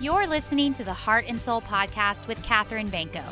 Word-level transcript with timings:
You're 0.00 0.26
listening 0.26 0.72
to 0.72 0.82
the 0.82 0.94
Heart 0.94 1.26
and 1.28 1.38
Soul 1.38 1.60
podcast 1.60 2.26
with 2.26 2.42
Katherine 2.42 2.88
Banco. 2.88 3.22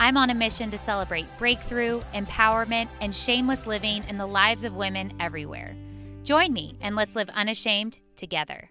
I'm 0.00 0.16
on 0.16 0.30
a 0.30 0.34
mission 0.34 0.68
to 0.72 0.76
celebrate 0.76 1.24
breakthrough, 1.38 2.00
empowerment, 2.14 2.88
and 3.00 3.14
shameless 3.14 3.64
living 3.64 4.02
in 4.08 4.18
the 4.18 4.26
lives 4.26 4.64
of 4.64 4.74
women 4.74 5.12
everywhere. 5.20 5.76
Join 6.24 6.52
me 6.52 6.74
and 6.80 6.96
let's 6.96 7.14
live 7.14 7.30
unashamed 7.30 8.00
together. 8.16 8.70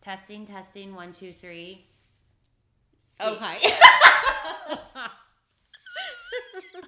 Testing, 0.00 0.46
testing, 0.46 0.94
one, 0.94 1.12
two, 1.12 1.30
three. 1.30 1.84
Oh, 3.20 3.36
hi. 3.38 3.58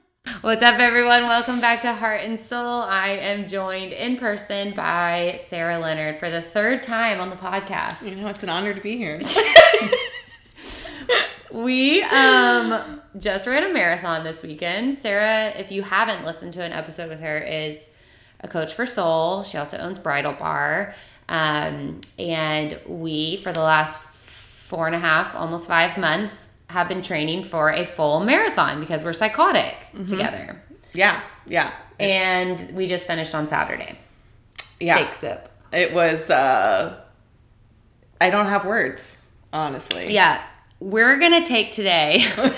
What's 0.29 0.63
up, 0.63 0.79
everyone? 0.79 1.23
Welcome 1.23 1.59
back 1.59 1.81
to 1.83 1.93
Heart 1.95 2.21
and 2.21 2.39
Soul. 2.39 2.83
I 2.83 3.09
am 3.09 3.49
joined 3.49 3.93
in 3.93 4.19
person 4.19 4.73
by 4.75 5.41
Sarah 5.47 5.79
Leonard 5.79 6.19
for 6.19 6.31
the 6.31 6.43
third 6.43 6.83
time 6.83 7.19
on 7.19 7.31
the 7.31 7.37
podcast. 7.37 8.09
You 8.09 8.15
know, 8.15 8.29
it's 8.29 8.43
an 8.43 8.51
honor 8.51 8.75
to 8.75 8.81
be 8.81 8.97
here. 8.97 9.21
we 11.51 12.03
um 12.03 13.01
just 13.19 13.47
ran 13.47 13.65
a 13.65 13.73
marathon 13.73 14.23
this 14.23 14.43
weekend. 14.43 14.95
Sarah, 14.95 15.49
if 15.59 15.73
you 15.73 15.83
haven't 15.83 16.25
listened 16.25 16.53
to 16.55 16.63
an 16.63 16.73
episode 16.73 17.09
with 17.09 17.21
her, 17.21 17.39
is 17.39 17.89
a 18.41 18.49
coach 18.49 18.75
for 18.75 18.87
soul. 18.87 19.43
She 19.45 19.57
also 19.57 19.79
owns 19.79 19.99
Bridal 19.99 20.35
Bar. 20.35 20.95
Um, 21.29 22.03
and 22.19 22.79
we, 22.87 23.39
for 23.39 23.53
the 23.53 23.63
last 23.63 23.99
four 23.99 24.87
and 24.87 24.95
a 24.95 25.01
half, 25.01 25.35
almost 25.35 25.67
five 25.67 25.97
months, 25.97 26.48
have 26.69 26.89
been 26.89 27.03
training 27.03 27.43
for 27.45 27.71
a 27.71 27.85
full 27.85 28.21
marathon 28.21 28.81
because 28.81 29.03
we're 29.05 29.13
psychotic 29.13 29.75
Mm-hmm. 29.95 30.07
together. 30.07 30.63
yeah, 30.93 31.23
yeah. 31.47 31.73
And 31.99 32.71
we 32.75 32.87
just 32.87 33.07
finished 33.07 33.35
on 33.35 33.49
Saturday. 33.49 33.99
Yeah. 34.79 34.99
Take 35.05 35.15
sip. 35.15 35.51
It 35.73 35.93
was, 35.93 36.31
uh, 36.31 37.01
I 38.21 38.31
don't 38.31 38.47
have 38.47 38.65
words, 38.65 39.19
honestly. 39.53 40.13
Yeah, 40.13 40.43
we're 40.81 41.19
gonna 41.19 41.45
take 41.45 41.73
today 41.73 42.25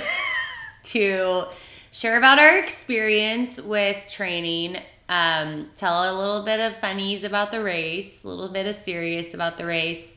to 0.85 1.45
share 1.93 2.19
about 2.19 2.39
our 2.39 2.59
experience 2.59 3.61
with 3.61 4.05
training. 4.11 4.79
Um, 5.09 5.71
tell 5.75 6.03
a 6.05 6.15
little 6.17 6.43
bit 6.43 6.61
of 6.61 6.77
funnies 6.77 7.25
about 7.25 7.51
the 7.51 7.63
race, 7.63 8.23
a 8.23 8.29
little 8.29 8.49
bit 8.49 8.67
of 8.67 8.77
serious 8.77 9.35
about 9.35 9.59
the 9.59 9.67
race, 9.67 10.15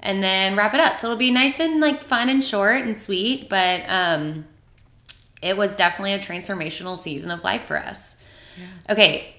and 0.00 0.22
then 0.22 0.56
wrap 0.56 0.74
it 0.74 0.80
up. 0.80 0.96
So 0.98 1.08
it'll 1.08 1.16
be 1.16 1.30
nice 1.30 1.58
and 1.60 1.80
like 1.80 2.02
fun 2.02 2.28
and 2.28 2.42
short 2.42 2.82
and 2.84 2.98
sweet, 2.98 3.48
but 3.48 3.82
um, 3.88 4.46
it 5.42 5.56
was 5.56 5.76
definitely 5.76 6.12
a 6.14 6.18
transformational 6.18 6.98
season 6.98 7.30
of 7.30 7.42
life 7.44 7.62
for 7.64 7.76
us. 7.76 8.16
Okay, 8.90 9.34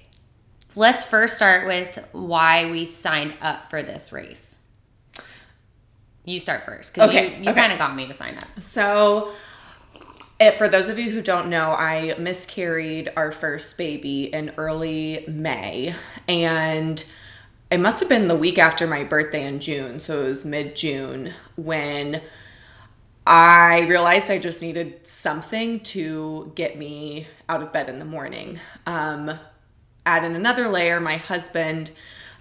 let's 0.76 1.04
first 1.04 1.36
start 1.36 1.68
with 1.68 2.00
why 2.14 2.70
we 2.70 2.86
signed 2.86 3.34
up 3.42 3.70
for 3.70 3.84
this 3.84 4.12
race. 4.12 4.60
You 6.26 6.40
start 6.40 6.64
first 6.64 6.94
because 6.94 7.10
Okay, 7.10 7.38
you, 7.38 7.44
you 7.44 7.50
okay. 7.50 7.60
kind 7.60 7.74
of 7.74 7.80
got 7.80 7.96
me 7.96 8.06
to 8.08 8.14
sign 8.14 8.38
up. 8.38 8.60
So, 8.60 9.32
eh, 10.40 10.52
for 10.58 10.68
those 10.68 10.88
of 10.88 11.00
you 11.00 11.10
who 11.10 11.22
don't 11.22 11.48
know, 11.48 11.72
I 11.72 12.16
miscarried 12.20 13.12
our 13.16 13.32
first 13.32 13.78
baby 13.78 14.26
in 14.26 14.54
early 14.58 15.26
May, 15.28 15.96
and 16.28 17.04
it 17.72 17.80
must 17.80 18.00
have 18.00 18.10
been 18.10 18.28
the 18.28 18.36
week 18.36 18.58
after 18.58 18.88
my 18.88 19.04
birthday 19.04 19.46
in 19.46 19.60
June. 19.60 20.00
So, 20.00 20.22
it 20.22 20.30
was 20.30 20.46
mid 20.46 20.76
June 20.76 21.34
when 21.56 22.22
I 23.26 23.82
realized 23.82 24.32
I 24.32 24.40
just 24.40 24.62
needed 24.62 25.06
something 25.06 25.82
to 25.82 26.52
get 26.56 26.78
me 26.78 27.28
out 27.48 27.62
of 27.62 27.72
bed 27.72 27.88
in 27.88 28.00
the 28.00 28.06
morning. 28.06 28.60
Um, 28.88 29.32
add 30.06 30.24
in 30.24 30.36
another 30.36 30.68
layer, 30.68 31.00
my 31.00 31.18
husband 31.18 31.92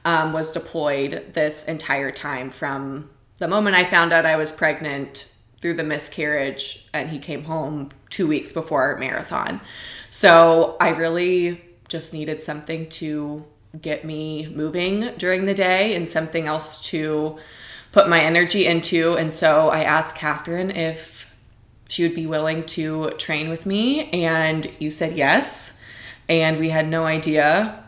um, 0.06 0.32
was 0.32 0.50
deployed 0.50 1.34
this 1.34 1.64
entire 1.64 2.10
time 2.10 2.48
from 2.48 3.10
the 3.36 3.48
moment 3.48 3.76
I 3.76 3.84
found 3.84 4.12
out 4.12 4.24
I 4.24 4.36
was 4.36 4.50
pregnant 4.50 5.28
through 5.60 5.74
the 5.74 5.84
miscarriage, 5.84 6.88
and 6.94 7.10
he 7.10 7.18
came 7.18 7.44
home 7.44 7.90
two 8.10 8.26
weeks 8.26 8.52
before 8.52 8.82
our 8.82 8.96
marathon. 8.96 9.60
So 10.08 10.76
I 10.80 10.90
really 10.90 11.60
just 11.88 12.14
needed 12.14 12.42
something 12.42 12.88
to 12.90 13.44
get 13.80 14.04
me 14.04 14.46
moving 14.48 15.10
during 15.18 15.44
the 15.46 15.54
day 15.54 15.94
and 15.94 16.08
something 16.08 16.46
else 16.46 16.82
to 16.88 17.38
put 17.92 18.08
my 18.08 18.20
energy 18.20 18.66
into. 18.66 19.14
And 19.16 19.32
so 19.32 19.68
I 19.70 19.82
asked 19.82 20.16
Catherine 20.16 20.70
if 20.70 21.26
she 21.88 22.02
would 22.02 22.14
be 22.14 22.26
willing 22.26 22.64
to 22.66 23.10
train 23.18 23.48
with 23.48 23.64
me, 23.64 24.10
and 24.10 24.70
you 24.78 24.90
said 24.90 25.16
yes. 25.16 25.78
And 26.28 26.58
we 26.58 26.68
had 26.68 26.86
no 26.86 27.04
idea 27.06 27.82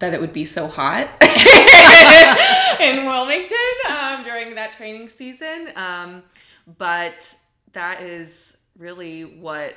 that 0.00 0.12
it 0.12 0.20
would 0.20 0.32
be 0.34 0.44
so 0.44 0.66
hot 0.68 1.08
in 2.80 3.06
Wilmington 3.06 3.56
um, 3.90 4.22
during 4.22 4.54
that 4.54 4.72
training 4.72 5.08
season. 5.08 5.70
Um, 5.76 6.22
but 6.78 7.36
that 7.72 8.02
is 8.02 8.56
really 8.78 9.22
what 9.24 9.74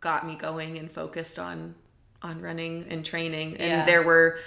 got 0.00 0.26
me 0.26 0.36
going 0.36 0.78
and 0.78 0.90
focused 0.90 1.38
on 1.38 1.74
on 2.22 2.40
running 2.40 2.86
and 2.90 3.04
training. 3.04 3.56
And 3.58 3.68
Yeah. 3.68 3.84
there 3.84 4.02
were 4.02 4.38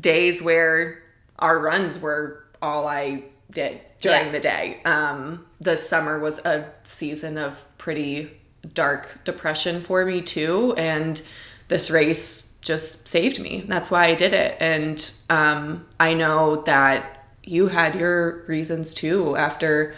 days 0.00 0.42
where 0.42 1.02
our 1.38 1.58
runs 1.58 1.98
were 1.98 2.44
all 2.62 2.86
I 2.86 3.24
did 3.50 3.80
during 4.00 4.26
Yeah. 4.26 4.32
the 4.32 4.40
day. 4.40 4.80
Um, 4.84 5.46
the 5.60 5.76
summer 5.76 6.18
was 6.18 6.38
a 6.40 6.66
season 6.84 7.38
of 7.38 7.62
pretty 7.78 8.30
dark 8.74 9.24
depression 9.24 9.82
for 9.82 10.04
me 10.04 10.22
too, 10.22 10.74
and 10.76 11.20
this 11.68 11.90
race 11.90 12.50
just 12.60 13.06
saved 13.06 13.38
me. 13.40 13.64
That's 13.68 13.90
why 13.90 14.06
I 14.06 14.14
did 14.14 14.32
it, 14.32 14.56
and 14.60 15.10
um, 15.28 15.86
I 16.00 16.14
know 16.14 16.62
that 16.62 17.26
you 17.42 17.68
had 17.68 17.94
your 17.94 18.44
reasons 18.46 18.94
too 18.94 19.36
after 19.36 19.94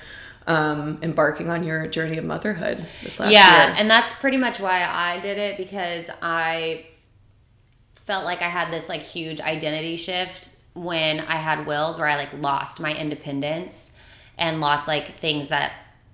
um, 0.49 0.99
embarking 1.03 1.49
on 1.49 1.63
your 1.65 1.87
journey 1.87 2.19
of 2.19 2.25
motherhood 2.25 2.85
this 3.03 3.21
last 3.21 3.31
yeah, 3.33 3.67
year. 3.67 3.75
Yeah, 3.75 3.81
and 3.81 3.91
that's 3.91 4.13
pretty 4.15 4.37
much 4.37 4.59
why 4.61 4.85
I 4.85 5.21
did 5.21 5.39
it 5.39 5.57
because 5.57 6.11
I 6.23 6.87
felt 8.07 8.25
like 8.25 8.41
I 8.41 8.49
had 8.49 8.73
this 8.73 8.89
like 8.89 9.03
huge 9.03 9.41
identity 9.41 9.97
shift 9.97 10.51
when 10.75 11.21
I 11.21 11.37
had 11.37 11.67
wills 11.67 11.99
where 11.99 12.09
I 12.09 12.17
like 12.17 12.33
lost 12.35 12.81
my 12.81 12.95
independence 12.95 13.91
and 14.39 14.61
lost 14.61 14.87
like 14.87 15.17
things 15.17 15.49
that 15.49 15.73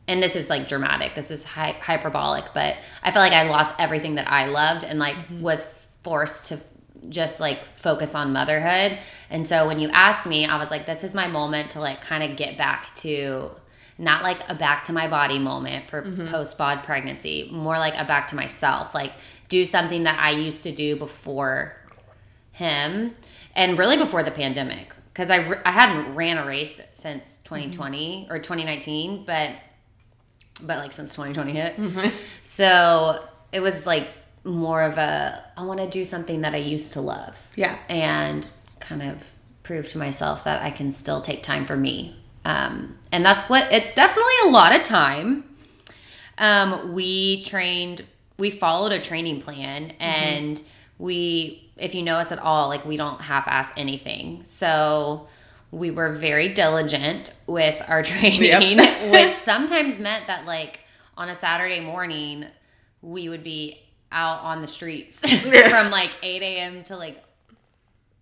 and 0.08 0.22
this 0.22 0.34
is 0.34 0.48
like 0.48 0.69
dramatic 0.69 1.14
this 1.14 1.31
is 1.31 1.44
hy- 1.44 1.76
hyperbolic 1.81 2.47
but 2.54 2.76
I 3.02 3.10
felt 3.10 3.22
like 3.22 3.32
I 3.32 3.48
lost 3.48 3.75
everything 3.78 4.14
that 4.14 4.31
I 4.31 4.47
loved 4.47 4.84
and 4.84 4.98
like 4.98 5.16
mm-hmm. 5.16 5.42
was 5.42 5.64
forced 6.02 6.47
to 6.47 6.60
just 7.08 7.41
like 7.41 7.58
focus 7.76 8.14
on 8.14 8.32
motherhood. 8.32 8.97
And 9.28 9.44
so 9.44 9.66
when 9.66 9.81
you 9.81 9.91
asked 9.91 10.26
me 10.26 10.47
I 10.47 10.56
was 10.56 10.70
like 10.70 10.86
this 10.86 11.04
is 11.04 11.14
my 11.14 11.28
moment 11.28 11.70
to 11.70 11.81
like 11.81 12.00
kind 12.00 12.22
of 12.22 12.38
get 12.38 12.56
back 12.56 12.94
to 12.97 13.50
not 13.98 14.22
like 14.22 14.38
a 14.48 14.54
back 14.54 14.84
to 14.84 14.92
my 14.92 15.08
body 15.08 15.38
moment 15.38 15.91
for 15.91 16.02
mm-hmm. 16.02 16.26
post 16.28 16.56
bod 16.56 16.82
pregnancy, 16.82 17.50
more 17.52 17.78
like 17.78 17.94
a 17.97 18.04
back 18.04 18.28
to 18.28 18.36
myself, 18.36 18.94
like 18.94 19.12
do 19.48 19.66
something 19.66 20.04
that 20.04 20.19
I 20.19 20.31
used 20.31 20.62
to 20.62 20.72
do 20.72 20.97
before 20.97 21.76
him 22.62 23.14
and 23.54 23.76
really 23.78 23.96
before 23.96 24.22
the 24.22 24.30
pandemic 24.30 24.92
because 25.12 25.30
I, 25.30 25.38
I 25.64 25.72
hadn't 25.72 26.14
ran 26.14 26.38
a 26.38 26.46
race 26.46 26.80
since 26.94 27.36
2020 27.38 28.28
or 28.30 28.38
2019 28.38 29.24
but 29.24 29.50
but 30.62 30.78
like 30.78 30.92
since 30.92 31.10
2020 31.14 31.52
hit. 31.52 32.12
So 32.42 33.22
it 33.50 33.60
was 33.60 33.86
like 33.86 34.08
more 34.44 34.82
of 34.82 34.98
a 34.98 35.44
i 35.56 35.62
want 35.62 35.78
to 35.78 35.88
do 35.88 36.04
something 36.04 36.40
that 36.40 36.52
i 36.54 36.58
used 36.58 36.92
to 36.94 37.00
love. 37.00 37.36
Yeah. 37.56 37.78
and 37.88 38.46
kind 38.80 39.02
of 39.02 39.32
prove 39.62 39.88
to 39.90 39.98
myself 39.98 40.42
that 40.44 40.62
i 40.62 40.70
can 40.70 40.90
still 40.90 41.20
take 41.20 41.42
time 41.42 41.64
for 41.66 41.76
me. 41.76 42.16
Um, 42.44 42.98
and 43.12 43.24
that's 43.24 43.44
what 43.48 43.72
it's 43.72 43.92
definitely 43.92 44.38
a 44.46 44.48
lot 44.48 44.74
of 44.74 44.82
time. 44.82 45.44
Um, 46.38 46.92
we 46.92 47.42
trained 47.44 48.04
we 48.38 48.50
followed 48.50 48.92
a 48.92 49.00
training 49.00 49.40
plan 49.40 49.92
and 50.00 50.60
we 51.02 51.70
if 51.76 51.94
you 51.94 52.02
know 52.02 52.16
us 52.16 52.30
at 52.30 52.38
all 52.38 52.68
like 52.68 52.84
we 52.84 52.96
don't 52.96 53.20
half-ass 53.20 53.70
anything 53.76 54.44
so 54.44 55.28
we 55.70 55.90
were 55.90 56.12
very 56.12 56.48
diligent 56.48 57.32
with 57.46 57.82
our 57.88 58.02
training 58.12 58.78
which 59.10 59.32
sometimes 59.32 59.99
meant 59.99 60.26
that 60.26 60.46
like 60.46 60.81
on 61.16 61.28
a 61.28 61.34
saturday 61.34 61.81
morning 61.81 62.46
we 63.02 63.28
would 63.28 63.43
be 63.43 63.82
out 64.12 64.40
on 64.43 64.60
the 64.60 64.66
streets 64.66 65.19
from 65.70 65.90
like 65.90 66.12
8 66.22 66.43
a.m 66.43 66.84
to 66.84 66.96
like 66.96 67.22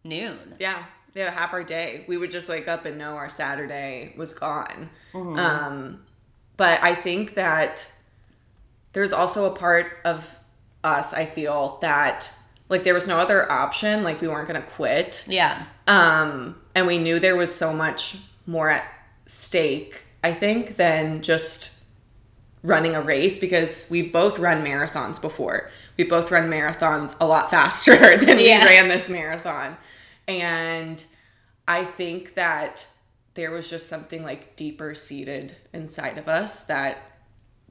noon 0.05 0.38
Yeah, 0.59 0.85
yeah, 1.15 1.31
half 1.31 1.53
our 1.53 1.65
day. 1.65 2.05
We 2.06 2.17
would 2.17 2.31
just 2.31 2.49
wake 2.49 2.69
up 2.69 2.85
and 2.87 2.97
know 2.99 3.17
our 3.17 3.29
Saturday 3.29 4.15
was 4.17 4.32
gone. 4.32 4.91
Mm-hmm. 5.12 5.38
Um, 5.38 6.06
but 6.56 6.82
I 6.82 6.94
think 6.94 7.35
that 7.35 7.87
there's 8.93 9.12
also 9.12 9.44
a 9.53 9.56
part 9.56 9.99
of 10.05 10.29
us, 10.85 11.12
I 11.12 11.27
feel, 11.27 11.79
that 11.82 12.32
like 12.70 12.84
there 12.84 12.94
was 12.94 13.06
no 13.06 13.19
other 13.19 13.50
option. 13.52 14.02
Like 14.02 14.20
we 14.22 14.28
weren't 14.28 14.46
gonna 14.46 14.62
quit. 14.62 15.25
yeah 15.26 15.64
Um, 15.87 16.56
and 16.75 16.87
we 16.87 16.96
knew 16.96 17.19
there 17.20 17.37
was 17.37 17.55
so 17.55 17.72
much 17.75 18.17
more 18.46 18.70
at 18.70 18.84
stake, 19.26 20.02
I 20.25 20.32
think, 20.32 20.76
than 20.76 21.20
just 21.22 21.70
running 22.62 22.94
a 22.94 23.00
race 23.02 23.38
because 23.38 23.87
we've 23.90 24.12
both 24.12 24.38
run 24.38 24.64
marathons 24.64 25.20
before. 25.20 25.70
We 25.96 26.05
both 26.05 26.31
run 26.31 26.49
marathons 26.50 27.14
a 27.20 27.26
lot 27.26 27.50
faster 27.56 28.17
than 28.17 28.38
Yeah. 28.38 28.64
we 28.64 28.70
ran 28.70 28.88
this 28.88 29.08
marathon. 29.08 29.76
And 30.28 31.02
I 31.67 31.84
think 31.84 32.34
that 32.34 32.87
there 33.34 33.50
was 33.50 33.70
just 33.70 33.88
something 33.88 34.22
like 34.22 34.56
deeper 34.56 34.94
seated 34.94 35.56
inside 35.72 36.19
of 36.19 36.28
us 36.28 36.62
that 36.64 36.99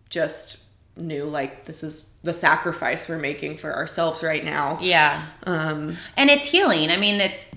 just 0.09 0.57
knew 0.99 1.25
like 1.25 1.65
this 1.65 1.83
is 1.83 2.05
the 2.23 2.33
sacrifice 2.33 3.07
we're 3.07 3.17
making 3.17 3.57
for 3.57 3.73
ourselves 3.73 4.23
right 4.23 4.43
now. 4.43 4.77
Yeah. 4.81 5.25
Um, 5.43 5.95
and 6.17 6.29
it's 6.29 6.45
healing. 6.45 6.91
I 6.91 6.97
mean, 6.97 7.21
it's 7.21 7.47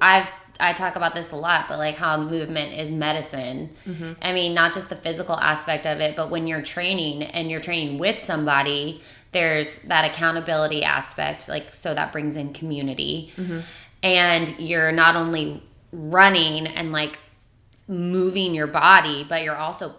I've 0.00 0.30
I 0.58 0.74
talk 0.74 0.94
about 0.96 1.14
this 1.14 1.32
a 1.32 1.36
lot, 1.36 1.68
but 1.68 1.78
like 1.78 1.96
how 1.96 2.20
movement 2.20 2.74
is 2.74 2.90
medicine. 2.90 3.70
I 4.20 4.32
mean, 4.32 4.52
not 4.52 4.74
just 4.74 4.90
the 4.90 4.96
physical 4.96 5.36
aspect 5.36 5.86
of 5.86 6.00
it, 6.00 6.16
but 6.16 6.30
when 6.30 6.46
you're 6.46 6.62
training 6.62 7.22
and 7.22 7.50
you're 7.50 7.60
training 7.60 7.98
with 7.98 8.20
somebody, 8.20 9.00
there's 9.32 9.76
that 9.84 10.04
accountability 10.04 10.84
aspect. 10.84 11.48
Like, 11.48 11.72
so 11.72 11.94
that 11.94 12.12
brings 12.12 12.36
in 12.36 12.52
community, 12.52 13.32
and 14.02 14.54
you're 14.58 14.92
not 14.92 15.16
only 15.16 15.62
running 15.92 16.66
and 16.66 16.92
like 16.92 17.18
moving 17.88 18.54
your 18.54 18.66
body, 18.66 19.24
but 19.26 19.42
you're 19.42 19.56
also 19.56 19.94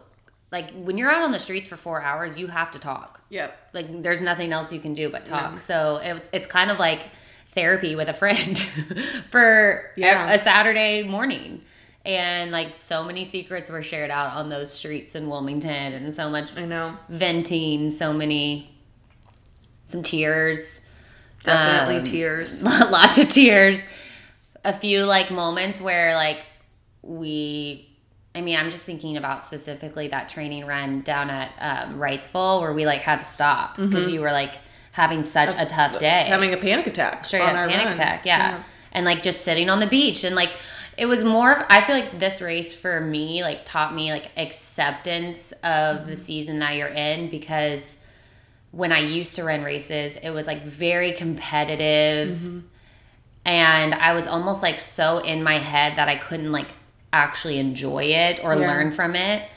like 0.51 0.71
when 0.73 0.97
you're 0.97 1.09
out 1.09 1.21
on 1.21 1.31
the 1.31 1.39
streets 1.39 1.67
for 1.67 1.75
four 1.77 2.01
hours, 2.01 2.37
you 2.37 2.47
have 2.47 2.71
to 2.71 2.79
talk 2.79 3.21
yep. 3.29 3.57
like 3.73 4.01
there's 4.03 4.21
nothing 4.21 4.51
else 4.51 4.71
you 4.73 4.79
can 4.79 4.93
do 4.93 5.09
but 5.09 5.25
talk. 5.25 5.61
So 5.61 5.97
it, 5.97 6.27
it's 6.33 6.45
kind 6.47 6.69
of 6.71 6.77
like 6.79 7.07
therapy 7.49 7.95
with 7.95 8.07
a 8.09 8.13
friend 8.13 8.57
for 9.29 9.91
Yeah. 9.95 10.29
a, 10.31 10.35
a 10.35 10.37
Saturday 10.37 11.03
morning. 11.03 11.61
And 12.03 12.51
like 12.51 12.75
so 12.81 13.03
many 13.03 13.23
secrets 13.23 13.69
were 13.69 13.83
shared 13.83 14.09
out 14.11 14.33
on 14.35 14.49
those 14.49 14.73
streets 14.73 15.13
in 15.15 15.29
Wilmington 15.29 15.93
and 15.93 16.13
so 16.13 16.29
much 16.29 16.55
I 16.57 16.65
know. 16.65 16.97
venting, 17.09 17.89
so 17.91 18.11
many 18.11 18.75
some 19.85 20.01
tears. 20.03 20.81
Definitely 21.43 21.97
Um, 21.97 22.03
tears. 22.03 22.63
lots 22.63 23.17
of 23.19 23.29
tears. 23.29 23.79
A 24.65 24.73
few 24.73 25.05
like 25.05 25.31
moments 25.31 25.79
where 25.79 26.15
like 26.15 26.45
we 27.03 27.87
I 28.33 28.41
mean, 28.41 28.57
I'm 28.57 28.71
just 28.71 28.85
thinking 28.85 29.17
about 29.17 29.45
specifically 29.45 30.07
that 30.07 30.29
training 30.29 30.65
run 30.65 31.01
down 31.01 31.29
at 31.29 31.51
um, 31.59 31.99
Wrightsville 31.99 32.61
where 32.61 32.73
we 32.73 32.85
like 32.85 33.01
had 33.01 33.19
to 33.19 33.25
stop 33.25 33.75
because 33.75 34.05
mm-hmm. 34.05 34.13
you 34.13 34.21
were 34.21 34.31
like 34.31 34.57
having 34.91 35.23
such 35.23 35.53
a 35.57 35.65
tough 35.65 35.97
day 35.99 36.25
Having 36.27 36.53
a 36.53 36.57
panic 36.57 36.87
attack. 36.87 37.25
straight 37.25 37.41
up 37.41 37.55
panic 37.55 37.85
run. 37.85 37.93
attack 37.93 38.25
yeah. 38.25 38.63
and 38.91 39.05
like 39.05 39.21
just 39.21 39.41
sitting 39.41 39.69
on 39.69 39.79
the 39.79 39.87
beach 39.87 40.23
and 40.23 40.35
like 40.35 40.51
it 40.97 41.05
was 41.05 41.23
more 41.23 41.53
of, 41.53 41.65
i 41.69 41.81
feel 41.81 41.95
like 41.95 42.19
this 42.19 42.41
race 42.41 42.73
for 42.73 42.99
me 42.99 43.41
like 43.41 43.63
taught 43.63 43.95
me 43.95 44.11
like 44.11 44.31
acceptance 44.37 45.53
of 45.63 46.07
the 46.07 46.13
mm-hmm. 46.13 46.21
season 46.21 46.59
that 46.59 46.75
you're 46.75 46.89
in 46.89 47.29
because 47.29 47.97
when 48.71 48.91
i 48.91 48.99
used 48.99 49.33
to 49.35 49.43
run 49.43 49.63
races 49.63 50.17
it 50.17 50.31
was 50.31 50.45
like 50.45 50.63
very 50.63 51.13
competitive 51.13 52.37
mm-hmm. 52.37 52.59
and 53.45 53.93
i 53.95 54.13
was 54.13 54.27
almost 54.27 54.61
like 54.61 54.81
so 54.81 55.19
in 55.19 55.41
my 55.41 55.57
head 55.57 55.95
that 55.95 56.09
i 56.09 56.17
couldn't 56.17 56.51
like 56.51 56.67
actually 57.13 57.57
enjoy 57.59 58.03
it 58.05 58.39
or 58.43 58.55
Yeah. 58.55 58.67
learn 58.67 58.91
from 58.91 59.15
it 59.15 59.47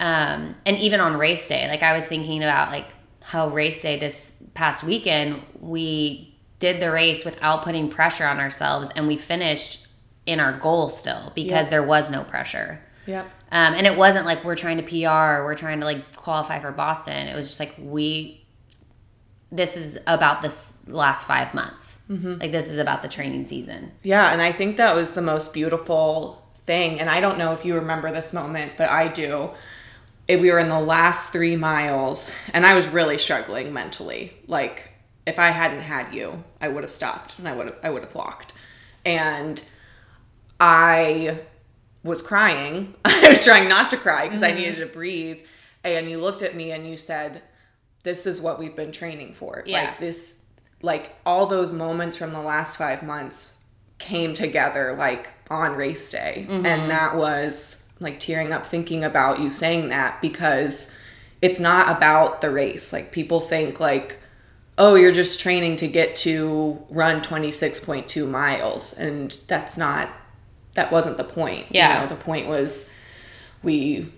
um, 0.00 0.54
and 0.66 0.76
even 0.78 1.00
on 1.00 1.16
race 1.16 1.48
day 1.48 1.66
like 1.68 1.82
i 1.82 1.92
was 1.92 2.06
thinking 2.06 2.42
about 2.42 2.70
like 2.70 2.86
how 3.22 3.48
race 3.48 3.82
day 3.82 3.98
this 3.98 4.36
past 4.54 4.84
weekend 4.84 5.42
we 5.60 6.34
did 6.58 6.80
the 6.80 6.90
race 6.90 7.24
without 7.24 7.62
putting 7.62 7.88
pressure 7.88 8.26
on 8.26 8.38
ourselves 8.38 8.90
and 8.96 9.06
we 9.06 9.16
finished 9.16 9.86
in 10.26 10.40
our 10.40 10.52
goal 10.52 10.88
still 10.90 11.32
because 11.34 11.64
Yeah. 11.66 11.70
there 11.70 11.82
was 11.82 12.10
no 12.10 12.22
pressure 12.24 12.80
Yep. 13.06 13.24
um, 13.52 13.74
and 13.74 13.86
it 13.86 13.96
wasn't 13.96 14.26
like 14.26 14.44
we're 14.44 14.56
trying 14.56 14.76
to 14.76 14.82
pr 14.82 15.08
or 15.08 15.44
we're 15.44 15.54
trying 15.54 15.80
to 15.80 15.86
like 15.86 16.14
qualify 16.16 16.58
for 16.58 16.70
boston 16.72 17.26
it 17.28 17.34
was 17.34 17.46
just 17.46 17.60
like 17.60 17.74
we 17.78 18.44
this 19.50 19.76
is 19.76 19.98
about 20.06 20.42
this 20.42 20.72
last 20.86 21.26
five 21.26 21.54
months 21.54 22.00
like 22.08 22.52
this 22.52 22.68
is 22.68 22.78
about 22.78 23.02
the 23.02 23.08
training 23.08 23.44
season 23.44 23.92
Yeah, 24.02 24.32
and 24.32 24.40
I 24.40 24.50
think 24.52 24.76
that 24.78 24.94
was 24.94 25.12
the 25.12 25.20
most 25.22 25.52
beautiful 25.52 26.42
thing. 26.68 27.00
And 27.00 27.10
I 27.10 27.18
don't 27.18 27.38
know 27.38 27.52
if 27.52 27.64
you 27.64 27.74
remember 27.74 28.12
this 28.12 28.32
moment, 28.32 28.74
but 28.76 28.88
I 28.88 29.08
do. 29.08 29.50
It, 30.28 30.40
we 30.40 30.52
were 30.52 30.58
in 30.58 30.68
the 30.68 30.78
last 30.78 31.32
three 31.32 31.56
miles, 31.56 32.30
and 32.52 32.66
I 32.66 32.74
was 32.74 32.86
really 32.86 33.16
struggling 33.16 33.72
mentally. 33.72 34.34
Like, 34.46 34.90
if 35.26 35.38
I 35.38 35.50
hadn't 35.50 35.80
had 35.80 36.14
you, 36.14 36.44
I 36.60 36.68
would 36.68 36.84
have 36.84 36.92
stopped 36.92 37.38
and 37.38 37.48
I 37.48 37.54
would 37.54 37.66
have 37.66 37.78
I 37.82 37.90
would 37.90 38.04
have 38.04 38.14
walked. 38.14 38.52
And 39.04 39.60
I 40.60 41.40
was 42.04 42.22
crying. 42.22 42.94
I 43.04 43.28
was 43.28 43.42
trying 43.42 43.68
not 43.68 43.90
to 43.90 43.96
cry 43.96 44.26
because 44.26 44.42
I 44.42 44.50
mm-hmm. 44.50 44.58
needed 44.58 44.76
to 44.76 44.86
breathe. 44.86 45.38
And 45.82 46.10
you 46.10 46.18
looked 46.18 46.42
at 46.42 46.54
me 46.54 46.70
and 46.72 46.88
you 46.88 46.96
said, 46.96 47.42
"This 48.02 48.26
is 48.26 48.40
what 48.40 48.58
we've 48.58 48.76
been 48.76 48.92
training 48.92 49.34
for." 49.34 49.62
Yeah. 49.64 49.84
Like 49.84 50.00
this, 50.00 50.40
like 50.82 51.16
all 51.24 51.46
those 51.46 51.72
moments 51.72 52.16
from 52.16 52.32
the 52.32 52.40
last 52.40 52.76
five 52.76 53.02
months 53.02 53.54
came 53.98 54.32
together 54.32 54.94
like 54.96 55.28
on 55.50 55.76
race 55.76 56.10
day, 56.10 56.46
and 56.48 56.64
mm-hmm. 56.64 56.88
that 56.88 57.16
was 57.16 57.84
like 58.00 58.20
tearing 58.20 58.52
up 58.52 58.66
thinking 58.66 59.02
about 59.02 59.40
you 59.40 59.50
saying 59.50 59.88
that 59.88 60.20
because 60.22 60.94
it's 61.42 61.58
not 61.58 61.96
about 61.96 62.40
the 62.40 62.50
race. 62.50 62.92
Like 62.92 63.12
people 63.12 63.40
think 63.40 63.80
like 63.80 64.20
oh, 64.78 64.94
you're 64.94 65.12
just 65.12 65.40
training 65.40 65.76
to 65.76 65.88
get 65.88 66.14
to 66.14 66.78
run 66.88 67.20
26.2 67.20 68.28
miles. 68.30 68.92
And 68.92 69.36
that's 69.48 69.76
not, 69.76 70.08
that 70.74 70.92
wasn't 70.92 71.16
the 71.18 71.24
point. 71.24 71.66
Yeah. 71.70 71.94
You 71.94 72.08
know, 72.08 72.14
the 72.14 72.22
point 72.22 72.46
was 72.46 72.90
we, 73.62 74.12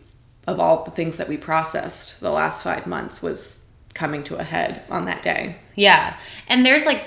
of 0.47 0.61
all 0.61 0.85
the 0.85 0.91
things 0.91 1.17
that 1.17 1.29
we 1.29 1.39
processed 1.39 2.21
the 2.21 2.31
last 2.31 2.63
five 2.63 2.87
months, 2.87 3.23
was 3.23 3.67
coming 3.95 4.23
to 4.25 4.37
a 4.37 4.45
head 4.45 4.85
on 4.91 5.07
that 5.07 5.23
day. 5.23 5.57
Yeah. 5.75 6.19
And 6.47 6.65
there's 6.65 6.85
like, 6.85 7.05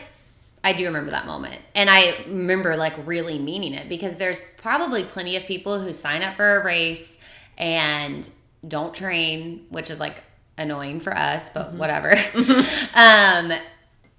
I 0.63 0.73
do 0.73 0.85
remember 0.85 1.11
that 1.11 1.25
moment. 1.27 1.61
And 1.75 1.89
I 1.89 2.23
remember 2.27 2.77
like 2.77 2.93
really 3.05 3.37
meaning 3.39 3.73
it 3.73 3.89
because 3.89 4.15
there's 4.17 4.41
probably 4.57 5.03
plenty 5.03 5.35
of 5.35 5.45
people 5.45 5.79
who 5.81 5.91
sign 5.93 6.21
up 6.23 6.35
for 6.35 6.55
a 6.57 6.63
race 6.63 7.17
and 7.57 8.29
don't 8.67 8.93
train, 8.93 9.65
which 9.69 9.89
is 9.89 9.99
like 9.99 10.23
annoying 10.57 10.99
for 10.99 11.15
us, 11.17 11.49
but 11.49 11.69
Mm-hmm. 11.69 11.77
whatever. 11.79 12.11
um, 12.95 13.51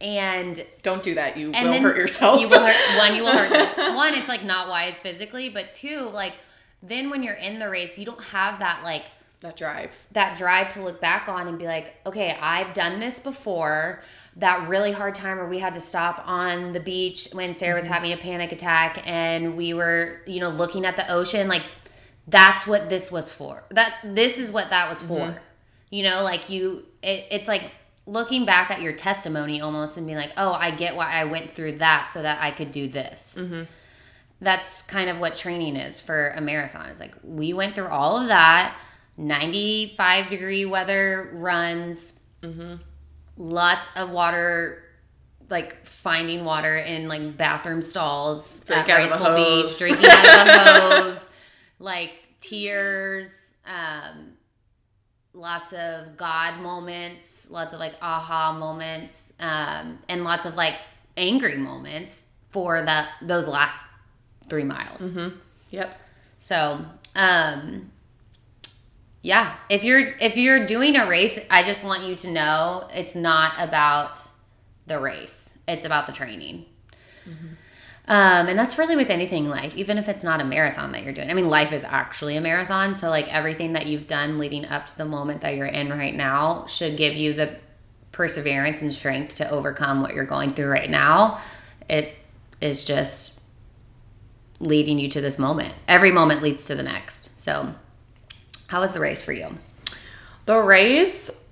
and 0.00 0.64
Don't 0.82 1.02
do 1.02 1.14
that. 1.14 1.36
You 1.36 1.50
will 1.50 1.80
hurt 1.80 1.96
yourself. 1.96 2.40
You 2.40 2.48
will 2.48 2.60
hurt 2.60 2.98
one, 2.98 3.14
you 3.16 3.22
will 3.22 3.32
hurt 3.36 3.94
one, 3.96 4.14
it's 4.14 4.28
like 4.28 4.44
not 4.44 4.68
wise 4.68 5.00
physically, 5.00 5.48
but 5.48 5.74
two, 5.74 6.10
like 6.10 6.34
then 6.82 7.08
when 7.08 7.22
you're 7.22 7.34
in 7.34 7.58
the 7.58 7.70
race, 7.70 7.96
you 7.96 8.04
don't 8.04 8.22
have 8.24 8.58
that 8.58 8.82
like 8.84 9.04
that 9.40 9.56
drive. 9.56 9.90
that 10.12 10.36
drive 10.36 10.68
to 10.70 10.82
look 10.82 11.00
back 11.00 11.28
on 11.28 11.48
and 11.48 11.58
be 11.58 11.66
like, 11.66 11.94
okay, 12.06 12.36
I've 12.40 12.74
done 12.74 13.00
this 13.00 13.18
before. 13.18 14.02
That 14.36 14.68
really 14.68 14.92
hard 14.92 15.14
time 15.14 15.36
where 15.36 15.46
we 15.46 15.60
had 15.60 15.74
to 15.74 15.80
stop 15.80 16.22
on 16.26 16.72
the 16.72 16.80
beach 16.80 17.28
when 17.32 17.54
Sarah 17.54 17.76
was 17.76 17.84
mm-hmm. 17.84 17.94
having 17.94 18.12
a 18.12 18.16
panic 18.16 18.50
attack 18.50 19.00
and 19.06 19.56
we 19.56 19.74
were, 19.74 20.22
you 20.26 20.40
know, 20.40 20.48
looking 20.48 20.84
at 20.84 20.96
the 20.96 21.10
ocean. 21.10 21.46
Like, 21.46 21.62
that's 22.26 22.66
what 22.66 22.88
this 22.88 23.12
was 23.12 23.30
for. 23.30 23.64
That 23.70 23.94
this 24.04 24.38
is 24.38 24.50
what 24.50 24.70
that 24.70 24.88
was 24.88 24.98
mm-hmm. 24.98 25.08
for. 25.34 25.40
You 25.90 26.02
know, 26.02 26.22
like 26.22 26.50
you, 26.50 26.84
it, 27.02 27.26
it's 27.30 27.46
like 27.46 27.70
looking 28.06 28.44
back 28.44 28.70
at 28.70 28.80
your 28.82 28.92
testimony 28.92 29.60
almost 29.60 29.96
and 29.96 30.06
being 30.06 30.18
like, 30.18 30.32
oh, 30.36 30.52
I 30.52 30.70
get 30.70 30.96
why 30.96 31.12
I 31.12 31.24
went 31.24 31.50
through 31.50 31.78
that 31.78 32.10
so 32.12 32.22
that 32.22 32.42
I 32.42 32.50
could 32.50 32.72
do 32.72 32.88
this 32.88 33.36
mm-hmm. 33.38 33.62
that's 34.40 34.82
kind 34.82 35.08
of 35.08 35.18
what 35.18 35.34
training 35.34 35.76
is 35.76 36.00
for 36.00 36.30
a 36.30 36.40
marathon. 36.40 36.88
It's 36.90 37.00
like 37.00 37.14
we 37.22 37.52
went 37.52 37.74
through 37.74 37.88
all 37.88 38.20
of 38.20 38.28
that, 38.28 38.76
95 39.16 40.28
degree 40.28 40.64
weather 40.64 41.30
runs, 41.32 42.14
lots 43.36 43.90
of 43.96 44.10
water, 44.10 44.82
like 45.50 45.84
finding 45.84 46.44
water 46.44 46.76
in 46.76 47.08
like 47.08 47.36
bathroom 47.36 47.82
stalls 47.82 48.60
Drink 48.60 48.88
at 48.88 49.00
out 49.00 49.12
of 49.12 49.20
a 49.20 49.24
Wrightsville 49.24 49.36
hose. 49.36 49.68
Beach, 49.70 49.78
drinking 49.78 50.10
out 50.10 50.48
of 50.48 50.54
the 50.54 50.80
hose, 51.02 51.30
like 51.78 52.12
tears, 52.40 53.54
um, 53.66 54.32
lots 55.32 55.72
of 55.72 56.16
God 56.16 56.60
moments, 56.60 57.48
lots 57.50 57.72
of 57.72 57.80
like 57.80 57.94
aha 58.00 58.52
moments, 58.52 59.32
um, 59.40 59.98
and 60.08 60.24
lots 60.24 60.46
of 60.46 60.54
like 60.54 60.76
angry 61.16 61.56
moments 61.56 62.24
for 62.50 62.82
that 62.82 63.10
those 63.20 63.46
last 63.48 63.80
three 64.48 64.64
miles. 64.64 65.10
Yep. 65.70 66.00
So, 66.40 66.84
um, 67.16 67.90
yeah, 69.24 69.56
if 69.70 69.84
you're 69.84 70.18
if 70.18 70.36
you're 70.36 70.66
doing 70.66 70.96
a 70.96 71.06
race, 71.06 71.38
I 71.50 71.62
just 71.62 71.82
want 71.82 72.04
you 72.04 72.14
to 72.14 72.30
know 72.30 72.86
it's 72.92 73.16
not 73.16 73.54
about 73.58 74.20
the 74.86 75.00
race; 75.00 75.56
it's 75.66 75.86
about 75.86 76.06
the 76.06 76.12
training. 76.12 76.66
Um, 78.06 78.48
and 78.48 78.58
that's 78.58 78.76
really 78.76 78.96
with 78.96 79.08
anything 79.08 79.46
in 79.46 79.50
life, 79.50 79.74
even 79.76 79.96
if 79.96 80.10
it's 80.10 80.24
not 80.24 80.42
a 80.42 80.44
marathon 80.44 80.92
that 80.92 81.04
you're 81.04 81.14
doing. 81.14 81.30
I 81.30 81.32
mean, 81.32 81.48
life 81.48 81.72
is 81.72 81.84
actually 81.84 82.36
a 82.36 82.42
marathon. 82.42 82.94
So, 82.94 83.08
like, 83.08 83.32
everything 83.32 83.72
that 83.72 83.86
you've 83.86 84.06
done 84.06 84.36
leading 84.36 84.66
up 84.66 84.84
to 84.88 84.98
the 84.98 85.06
moment 85.06 85.40
that 85.40 85.56
you're 85.56 85.64
in 85.64 85.88
right 85.88 86.14
now 86.14 86.66
should 86.66 86.98
give 86.98 87.14
you 87.14 87.32
the 87.32 87.56
perseverance 88.12 88.82
and 88.82 88.92
strength 88.92 89.36
to 89.36 89.48
overcome 89.48 90.02
what 90.02 90.12
you're 90.12 90.24
going 90.26 90.52
through 90.52 90.68
right 90.68 90.90
now. 90.90 91.40
It 91.88 92.14
is 92.60 92.84
just 92.84 93.40
leading 94.60 94.98
you 94.98 95.08
to 95.08 95.22
this 95.22 95.38
moment. 95.38 95.72
Every 95.88 96.12
moment 96.12 96.42
leads 96.42 96.66
to 96.66 96.74
the 96.74 96.82
next. 96.82 97.30
So, 97.40 97.74
how 98.68 98.80
was 98.80 98.92
the 98.92 99.00
race 99.00 99.22
for 99.22 99.32
you? 99.32 99.58
The 100.46 100.58
race, 100.58 101.44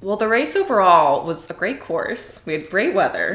well, 0.00 0.16
the 0.16 0.28
race 0.28 0.54
overall 0.54 1.24
was 1.24 1.48
a 1.50 1.54
great 1.54 1.80
course. 1.80 2.44
We 2.46 2.52
had 2.52 2.70
great 2.70 2.94
weather. 2.94 3.34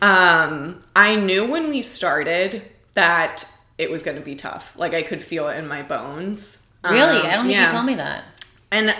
Um, 0.00 0.80
I 0.94 1.16
knew 1.16 1.50
when 1.50 1.68
we 1.68 1.82
started 1.82 2.62
that 2.94 3.46
it 3.78 3.90
was 3.90 4.02
going 4.02 4.16
to 4.16 4.22
be 4.22 4.34
tough. 4.34 4.72
Like 4.76 4.94
I 4.94 5.02
could 5.02 5.22
feel 5.22 5.48
it 5.48 5.56
in 5.56 5.66
my 5.66 5.82
bones. 5.82 6.64
Really? 6.84 7.20
Um, 7.20 7.26
I 7.26 7.30
don't 7.30 7.46
think 7.46 7.56
yeah. 7.56 7.66
you 7.66 7.72
told 7.72 7.86
me 7.86 7.94
that. 7.94 8.24
And 8.70 8.94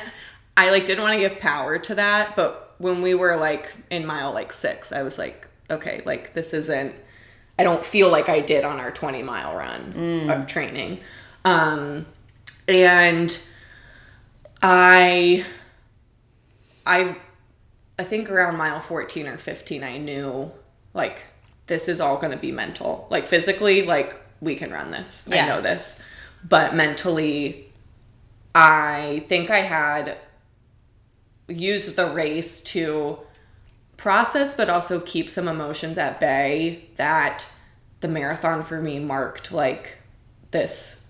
I 0.56 0.70
like 0.70 0.86
didn't 0.86 1.02
want 1.02 1.14
to 1.14 1.20
give 1.20 1.38
power 1.38 1.78
to 1.78 1.94
that, 1.96 2.34
but 2.36 2.74
when 2.78 3.02
we 3.02 3.14
were 3.14 3.36
like 3.36 3.72
in 3.90 4.06
mile 4.06 4.32
like 4.32 4.52
6, 4.52 4.92
I 4.92 5.02
was 5.02 5.18
like, 5.18 5.48
okay, 5.70 6.02
like 6.04 6.34
this 6.34 6.54
isn't 6.54 6.94
I 7.58 7.64
don't 7.64 7.84
feel 7.84 8.10
like 8.10 8.28
I 8.28 8.40
did 8.40 8.64
on 8.64 8.78
our 8.78 8.92
20 8.92 9.22
mile 9.22 9.56
run 9.56 10.30
of 10.30 10.46
training. 10.46 11.00
Um 11.44 12.06
and 12.68 13.36
I 14.62 15.44
I 16.86 17.16
I 17.98 18.04
think 18.04 18.30
around 18.30 18.56
mile 18.56 18.80
14 18.80 19.26
or 19.26 19.38
15 19.38 19.82
I 19.82 19.98
knew 19.98 20.52
like 20.94 21.22
this 21.66 21.88
is 21.88 22.00
all 22.00 22.16
going 22.16 22.30
to 22.30 22.38
be 22.38 22.52
mental. 22.52 23.06
Like 23.10 23.26
physically 23.26 23.84
like 23.84 24.14
we 24.40 24.54
can 24.54 24.70
run 24.70 24.90
this. 24.90 25.26
Yeah. 25.28 25.44
I 25.44 25.48
know 25.48 25.60
this. 25.60 26.00
But 26.46 26.74
mentally 26.74 27.72
I 28.54 29.24
think 29.26 29.50
I 29.50 29.60
had 29.60 30.18
used 31.48 31.96
the 31.96 32.10
race 32.10 32.60
to 32.60 33.18
process 33.96 34.54
but 34.54 34.68
also 34.68 35.00
keep 35.00 35.28
some 35.28 35.48
emotions 35.48 35.98
at 35.98 36.20
bay 36.20 36.88
that 36.96 37.46
the 38.00 38.08
marathon 38.08 38.62
for 38.62 38.80
me 38.80 38.98
marked 38.98 39.50
like 39.50 39.94
this 40.50 41.04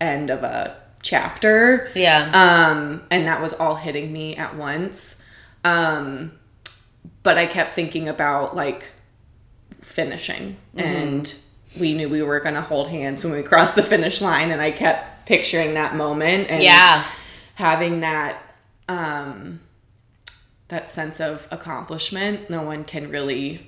end 0.00 0.30
of 0.30 0.42
a 0.42 0.76
chapter. 1.02 1.90
Yeah. 1.94 2.30
um 2.32 3.02
and 3.10 3.26
that 3.26 3.40
was 3.40 3.52
all 3.54 3.76
hitting 3.76 4.12
me 4.12 4.36
at 4.36 4.56
once. 4.56 5.22
Um 5.64 6.32
but 7.22 7.36
i 7.36 7.46
kept 7.46 7.72
thinking 7.72 8.08
about 8.08 8.54
like 8.56 8.88
finishing. 9.82 10.56
And 10.76 11.34
we 11.78 11.94
knew 11.94 12.08
we 12.08 12.22
were 12.22 12.40
going 12.40 12.54
to 12.54 12.62
hold 12.62 12.88
hands 12.88 13.22
when 13.22 13.32
we 13.32 13.42
crossed 13.42 13.76
the 13.76 13.82
finish 13.82 14.20
line 14.20 14.50
and 14.50 14.60
i 14.60 14.70
kept 14.72 15.26
picturing 15.26 15.74
that 15.74 15.94
moment 15.94 16.50
and 16.50 16.62
yeah. 16.62 17.06
having 17.54 18.00
that 18.00 18.54
um 18.88 19.60
that 20.68 20.88
sense 20.88 21.20
of 21.20 21.48
accomplishment. 21.50 22.48
No 22.48 22.62
one 22.62 22.84
can 22.84 23.10
really 23.10 23.66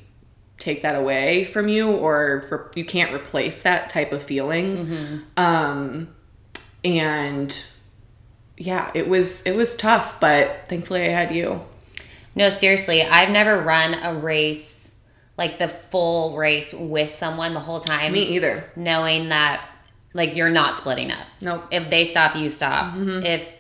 take 0.59 0.83
that 0.83 0.95
away 0.95 1.45
from 1.45 1.69
you 1.69 1.91
or 1.91 2.45
for, 2.49 2.71
you 2.77 2.85
can't 2.85 3.13
replace 3.13 3.63
that 3.63 3.91
type 3.91 4.13
of 4.13 4.23
feeling. 4.23 5.23
Um 5.37 6.09
and 6.85 7.63
yeah 8.57 8.91
it 8.95 9.09
was 9.09 9.43
it 9.43 9.55
was 9.55 9.75
tough 9.77 10.19
but 10.21 10.65
thankfully 10.69 11.03
i 11.03 11.09
had 11.09 11.35
you 11.35 11.61
No, 12.35 12.49
seriously, 12.51 13.03
I've 13.03 13.29
never 13.31 13.61
run 13.61 13.95
a 13.95 14.15
race 14.15 14.95
like 15.37 15.59
the 15.59 15.69
full 15.69 16.37
race 16.37 16.73
with 16.73 17.15
someone 17.15 17.53
the 17.55 17.61
whole 17.61 17.81
time. 17.81 18.13
me 18.13 18.23
either 18.23 18.71
knowing 18.77 19.29
that 19.31 19.69
like 20.15 20.37
you're 20.37 20.51
not 20.51 20.77
splitting 20.77 21.11
up. 21.11 21.27
Nope. 21.41 21.67
If 21.71 21.91
they 21.91 22.05
stop, 22.05 22.37
you 22.37 22.51
stop. 22.51 22.95
Mm-hmm. 22.95 23.27
If 23.27 23.51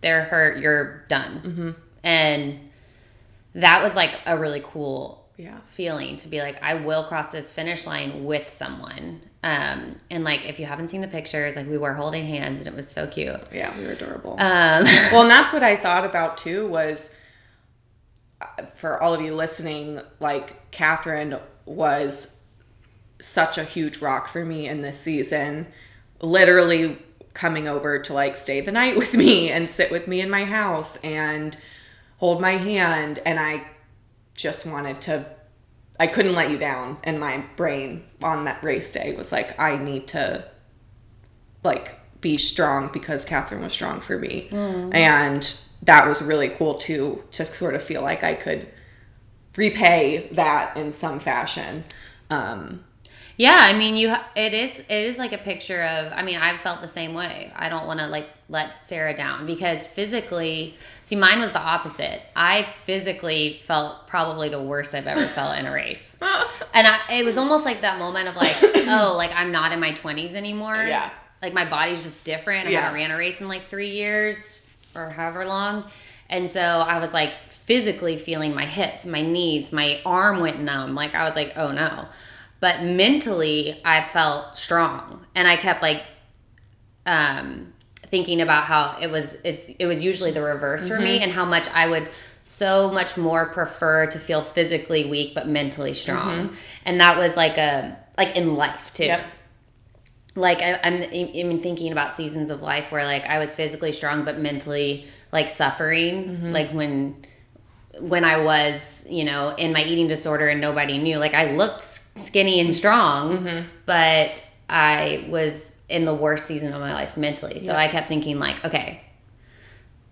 they're 0.00 0.24
hurt, 0.24 0.58
you're 0.58 1.04
done. 1.08 1.42
Mm-hmm. 1.44 1.70
And 2.02 2.70
that 3.54 3.82
was 3.82 3.96
like 3.96 4.18
a 4.26 4.36
really 4.38 4.62
cool 4.62 5.26
yeah 5.36 5.60
feeling 5.68 6.16
to 6.18 6.28
be 6.28 6.40
like, 6.40 6.62
I 6.62 6.74
will 6.74 7.04
cross 7.04 7.32
this 7.32 7.52
finish 7.52 7.86
line 7.86 8.24
with 8.24 8.48
someone. 8.50 9.22
Um, 9.42 9.96
and 10.10 10.22
like 10.22 10.44
if 10.46 10.58
you 10.60 10.66
haven't 10.66 10.88
seen 10.88 11.00
the 11.00 11.08
pictures, 11.08 11.56
like 11.56 11.66
we 11.66 11.78
were 11.78 11.94
holding 11.94 12.26
hands 12.26 12.58
and 12.60 12.66
it 12.68 12.74
was 12.76 12.88
so 12.88 13.06
cute. 13.06 13.40
yeah 13.52 13.76
we 13.78 13.84
were 13.86 13.92
adorable 13.92 14.32
Um, 14.32 14.84
well 15.12 15.22
and 15.22 15.30
that's 15.30 15.52
what 15.52 15.62
i 15.62 15.76
thought 15.76 16.04
about 16.04 16.36
too 16.36 16.66
was 16.68 17.10
uh, 18.42 18.64
for 18.74 19.02
all 19.02 19.14
of 19.14 19.20
you 19.22 19.34
listening 19.34 20.00
like 20.18 20.70
catherine 20.70 21.38
was 21.64 22.36
such 23.20 23.56
a 23.56 23.64
huge 23.64 24.02
rock 24.02 24.28
for 24.28 24.44
me 24.44 24.68
in 24.68 24.82
this 24.82 24.98
season 25.00 25.66
literally 26.20 26.98
coming 27.32 27.66
over 27.68 27.98
to 27.98 28.12
like 28.12 28.36
stay 28.36 28.60
the 28.60 28.72
night 28.72 28.96
with 29.02 29.14
me 29.14 29.50
and 29.50 29.66
sit 29.66 29.90
with 29.90 30.06
me 30.06 30.20
in 30.20 30.28
my 30.28 30.44
house 30.44 30.96
and 30.98 31.56
hold 32.18 32.40
my 32.42 32.52
hand 32.58 33.20
and 33.24 33.40
i 33.40 33.64
just 34.34 34.66
wanted 34.66 35.00
to 35.00 35.24
i 36.00 36.06
couldn't 36.08 36.34
let 36.34 36.50
you 36.50 36.58
down 36.58 36.96
and 37.04 37.20
my 37.20 37.38
brain 37.56 38.02
on 38.22 38.44
that 38.44 38.60
race 38.64 38.90
day 38.90 39.14
was 39.14 39.30
like 39.30 39.58
i 39.60 39.76
need 39.76 40.08
to 40.08 40.44
like 41.62 41.96
be 42.20 42.36
strong 42.36 42.90
because 42.92 43.24
Catherine 43.24 43.62
was 43.62 43.72
strong 43.72 44.00
for 44.00 44.18
me. 44.18 44.48
And 44.92 45.54
that 45.82 46.06
was 46.06 46.20
really 46.20 46.50
cool 46.50 46.74
too 46.74 47.24
to 47.30 47.46
sort 47.46 47.74
of 47.74 47.82
feel 47.82 48.02
like 48.02 48.22
I 48.22 48.34
could 48.34 48.68
repay 49.56 50.28
that 50.32 50.76
in 50.76 50.92
some 50.92 51.18
fashion. 51.18 51.84
Um 52.28 52.84
Yeah, 53.40 53.56
I 53.58 53.72
mean, 53.72 53.96
you. 53.96 54.14
It 54.36 54.52
is. 54.52 54.80
It 54.80 54.90
is 54.90 55.16
like 55.16 55.32
a 55.32 55.38
picture 55.38 55.82
of. 55.82 56.12
I 56.12 56.22
mean, 56.22 56.36
I've 56.36 56.60
felt 56.60 56.82
the 56.82 56.88
same 56.88 57.14
way. 57.14 57.50
I 57.56 57.70
don't 57.70 57.86
want 57.86 57.98
to 58.00 58.06
like 58.06 58.28
let 58.50 58.86
Sarah 58.86 59.16
down 59.16 59.46
because 59.46 59.86
physically, 59.86 60.74
see, 61.04 61.16
mine 61.16 61.40
was 61.40 61.50
the 61.52 61.58
opposite. 61.58 62.20
I 62.36 62.64
physically 62.64 63.58
felt 63.64 64.06
probably 64.08 64.50
the 64.50 64.60
worst 64.60 64.94
I've 64.94 65.06
ever 65.06 65.26
felt 65.26 65.56
in 65.58 65.64
a 65.64 65.72
race, 65.72 66.18
and 66.74 66.86
I, 66.86 67.00
it 67.12 67.24
was 67.24 67.38
almost 67.38 67.64
like 67.64 67.80
that 67.80 67.98
moment 67.98 68.28
of 68.28 68.36
like, 68.36 68.56
oh, 68.62 69.14
like 69.16 69.30
I'm 69.34 69.50
not 69.52 69.72
in 69.72 69.80
my 69.80 69.92
twenties 69.92 70.34
anymore. 70.34 70.76
Yeah. 70.76 71.08
Like 71.40 71.54
my 71.54 71.64
body's 71.64 72.02
just 72.02 72.24
different. 72.24 72.68
I 72.68 72.72
Yeah. 72.72 72.80
haven't 72.82 72.96
ran 73.00 73.10
a 73.10 73.16
race 73.16 73.40
in 73.40 73.48
like 73.48 73.62
three 73.64 73.92
years 73.92 74.60
or 74.94 75.08
however 75.08 75.46
long. 75.46 75.84
And 76.28 76.50
so 76.50 76.60
I 76.60 77.00
was 77.00 77.14
like 77.14 77.32
physically 77.48 78.18
feeling 78.18 78.54
my 78.54 78.66
hips, 78.66 79.06
my 79.06 79.22
knees, 79.22 79.72
my 79.72 80.02
arm 80.04 80.40
went 80.40 80.60
numb. 80.60 80.94
Like 80.94 81.14
I 81.14 81.24
was 81.24 81.36
like, 81.36 81.54
oh 81.56 81.72
no. 81.72 82.06
But 82.60 82.82
mentally, 82.82 83.80
I 83.84 84.04
felt 84.04 84.56
strong. 84.56 85.24
And 85.34 85.48
I 85.48 85.56
kept 85.56 85.82
like 85.82 86.02
um, 87.06 87.72
thinking 88.10 88.40
about 88.40 88.64
how 88.64 88.96
it 89.00 89.10
was 89.10 89.36
it's 89.44 89.68
it 89.78 89.86
was 89.86 90.04
usually 90.04 90.30
the 90.30 90.42
reverse 90.42 90.86
for 90.86 90.98
me 90.98 91.14
mm-hmm. 91.14 91.24
and 91.24 91.32
how 91.32 91.44
much 91.44 91.68
I 91.70 91.86
would 91.88 92.08
so 92.42 92.90
much 92.90 93.16
more 93.16 93.46
prefer 93.46 94.06
to 94.06 94.18
feel 94.18 94.42
physically 94.42 95.04
weak 95.08 95.34
but 95.34 95.48
mentally 95.48 95.94
strong. 95.94 96.48
Mm-hmm. 96.48 96.54
And 96.84 97.00
that 97.00 97.16
was 97.16 97.36
like 97.36 97.56
a 97.58 97.96
like 98.18 98.36
in 98.36 98.54
life 98.54 98.92
too 98.92 99.04
Yep. 99.04 99.26
like 100.36 100.62
I, 100.62 100.80
I'm 100.82 101.02
even 101.12 101.62
thinking 101.62 101.92
about 101.92 102.14
seasons 102.14 102.50
of 102.50 102.62
life 102.62 102.92
where 102.92 103.04
like 103.04 103.26
I 103.26 103.38
was 103.38 103.54
physically 103.54 103.92
strong 103.92 104.24
but 104.24 104.38
mentally 104.38 105.06
like 105.32 105.48
suffering, 105.48 106.24
mm-hmm. 106.24 106.52
like 106.52 106.72
when 106.72 107.24
when 107.98 108.24
I 108.24 108.38
was 108.38 109.06
you 109.08 109.24
know 109.24 109.50
in 109.50 109.72
my 109.72 109.82
eating 109.82 110.08
disorder 110.08 110.48
and 110.48 110.60
nobody 110.60 110.98
knew. 110.98 111.18
Like 111.18 111.34
I 111.34 111.52
looked 111.52 111.82
skinny 112.16 112.60
and 112.60 112.74
strong, 112.74 113.66
but 113.86 114.46
I 114.68 115.26
was 115.28 115.72
in 115.88 116.04
the 116.04 116.14
worst 116.14 116.46
season 116.46 116.72
of 116.72 116.80
my 116.80 116.92
life 116.92 117.16
mentally. 117.16 117.58
So 117.58 117.74
I 117.74 117.88
kept 117.88 118.06
thinking 118.06 118.38
like, 118.38 118.64
okay, 118.64 119.00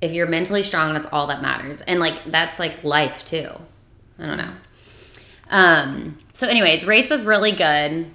if 0.00 0.12
you're 0.12 0.26
mentally 0.26 0.62
strong, 0.62 0.92
that's 0.94 1.08
all 1.12 1.28
that 1.28 1.42
matters, 1.42 1.80
and 1.82 2.00
like 2.00 2.24
that's 2.26 2.58
like 2.58 2.82
life 2.84 3.24
too. 3.24 3.48
I 4.18 4.26
don't 4.26 4.38
know. 4.38 4.52
Um. 5.50 6.18
So, 6.32 6.46
anyways, 6.46 6.84
race 6.84 7.10
was 7.10 7.22
really 7.22 7.52
good 7.52 8.12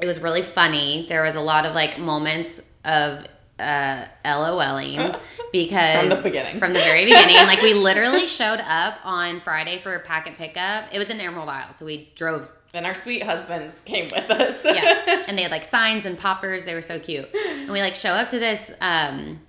it 0.00 0.06
was 0.06 0.20
really 0.20 0.42
funny. 0.42 1.06
There 1.08 1.22
was 1.22 1.34
a 1.34 1.40
lot 1.40 1.66
of 1.66 1.74
like 1.74 1.98
moments 1.98 2.62
of 2.84 3.26
uh 3.58 4.04
LOLing 4.24 5.18
because 5.52 5.98
From 6.00 6.08
the 6.10 6.22
beginning. 6.22 6.58
From 6.58 6.72
the 6.72 6.78
very 6.80 7.04
beginning. 7.04 7.36
like 7.36 7.62
we 7.62 7.74
literally 7.88 8.26
showed 8.26 8.60
up 8.60 8.98
on 9.04 9.40
Friday 9.40 9.78
for 9.80 9.94
a 9.94 10.00
packet 10.00 10.34
pickup. 10.36 10.84
It 10.92 10.98
was 10.98 11.10
in 11.10 11.20
Emerald 11.20 11.48
Isle, 11.48 11.72
so 11.72 11.84
we 11.84 12.12
drove 12.14 12.50
And 12.74 12.86
our 12.86 12.94
sweet 12.94 13.22
husbands 13.24 13.80
came 13.82 14.08
with 14.14 14.30
us. 14.30 14.64
yeah. 14.64 15.24
And 15.28 15.36
they 15.36 15.42
had 15.42 15.50
like 15.50 15.64
signs 15.64 16.06
and 16.06 16.18
poppers. 16.18 16.64
They 16.64 16.74
were 16.74 16.82
so 16.82 16.98
cute. 17.00 17.28
And 17.34 17.70
we 17.70 17.80
like 17.80 17.94
show 17.94 18.12
up 18.12 18.28
to 18.30 18.38
this 18.38 18.72
um 18.80 19.40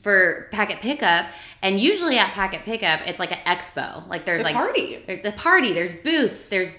for 0.00 0.48
packet 0.50 0.80
pickup 0.80 1.26
and 1.62 1.78
usually 1.78 2.18
at 2.18 2.32
packet 2.32 2.62
pickup 2.64 3.00
it's 3.06 3.20
like 3.20 3.30
an 3.32 3.38
expo. 3.46 4.06
Like 4.08 4.24
there's 4.24 4.40
a 4.40 4.44
like 4.44 4.54
party. 4.54 5.02
There's 5.06 5.24
a 5.24 5.32
party, 5.32 5.72
there's 5.72 5.92
booths, 5.92 6.46
there's 6.46 6.72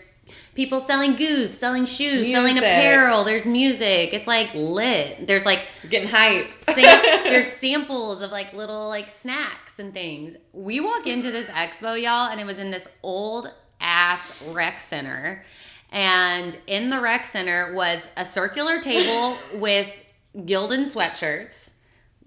people 0.55 0.79
selling 0.79 1.15
goose, 1.15 1.57
selling 1.57 1.85
shoes, 1.85 2.31
selling 2.31 2.57
apparel, 2.57 3.23
there's 3.23 3.45
music. 3.45 4.13
It's 4.13 4.27
like 4.27 4.51
lit. 4.53 5.27
There's 5.27 5.45
like 5.45 5.65
Getting 5.89 6.09
hype. 6.09 6.51
sam- 6.59 6.75
there's 7.23 7.47
samples 7.47 8.21
of 8.21 8.31
like 8.31 8.53
little 8.53 8.87
like 8.87 9.09
snacks 9.09 9.79
and 9.79 9.93
things. 9.93 10.35
We 10.51 10.79
walk 10.79 11.07
into 11.07 11.31
this 11.31 11.47
expo, 11.47 11.99
y'all, 12.01 12.29
and 12.29 12.39
it 12.39 12.45
was 12.45 12.59
in 12.59 12.71
this 12.71 12.87
old 13.01 13.51
ass 13.79 14.41
rec 14.43 14.79
center. 14.79 15.43
And 15.91 16.57
in 16.65 16.89
the 16.89 16.99
rec 16.99 17.25
center 17.25 17.73
was 17.73 18.07
a 18.17 18.25
circular 18.25 18.79
table 18.79 19.37
with 19.59 19.89
Gildan 20.35 20.91
sweatshirts, 20.91 21.73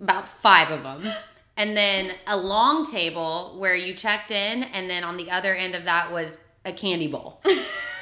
about 0.00 0.28
five 0.28 0.70
of 0.70 0.82
them. 0.82 1.12
And 1.56 1.76
then 1.76 2.10
a 2.26 2.36
long 2.36 2.88
table 2.88 3.56
where 3.58 3.74
you 3.74 3.94
checked 3.94 4.30
in, 4.30 4.62
and 4.62 4.90
then 4.90 5.02
on 5.04 5.16
the 5.16 5.30
other 5.30 5.54
end 5.54 5.74
of 5.74 5.84
that 5.84 6.12
was 6.12 6.38
a 6.66 6.72
candy 6.72 7.06
bowl. 7.06 7.40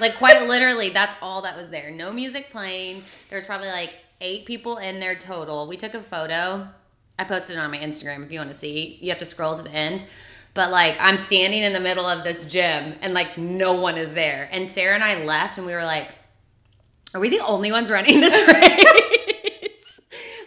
like 0.01 0.17
quite 0.17 0.43
literally, 0.49 0.91
that's 0.91 1.15
all 1.23 1.43
that 1.43 1.57
was 1.57 1.69
there. 1.71 1.91
No 1.91 2.13
music 2.13 2.51
playing. 2.51 3.03
There's 3.31 3.47
probably 3.47 3.69
like 3.69 3.95
eight 4.21 4.47
people 4.47 4.79
in 4.79 4.99
there 4.99 5.15
total. 5.15 5.69
We 5.69 5.77
took 5.77 5.95
a 5.95 6.03
photo. 6.03 6.69
I 7.19 7.25
posted 7.25 7.57
it 7.57 7.61
on 7.61 7.71
my 7.71 7.79
Instagram 7.79 8.25
if 8.25 8.33
you 8.33 8.41
want 8.41 8.51
to 8.51 8.59
see. 8.59 8.99
You 9.01 9.11
have 9.11 9.19
to 9.19 9.25
scroll 9.25 9.57
to 9.57 9.63
the 9.63 9.71
end. 9.71 10.05
But 10.55 10.71
like 10.71 10.97
I'm 10.99 11.17
standing 11.17 11.63
in 11.63 11.73
the 11.73 11.81
middle 11.81 12.07
of 12.07 12.25
this 12.25 12.45
gym 12.45 12.95
and 13.01 13.13
like 13.15 13.37
no 13.39 13.73
one 13.75 13.97
is 13.99 14.13
there. 14.13 14.49
And 14.51 14.71
Sarah 14.71 14.95
and 14.95 15.05
I 15.05 15.23
left 15.25 15.59
and 15.59 15.67
we 15.67 15.75
were 15.75 15.85
like, 15.85 16.15
Are 17.13 17.21
we 17.21 17.29
the 17.29 17.41
only 17.41 17.71
ones 17.71 17.91
running 17.91 18.21
this 18.21 18.35
race? 18.49 20.01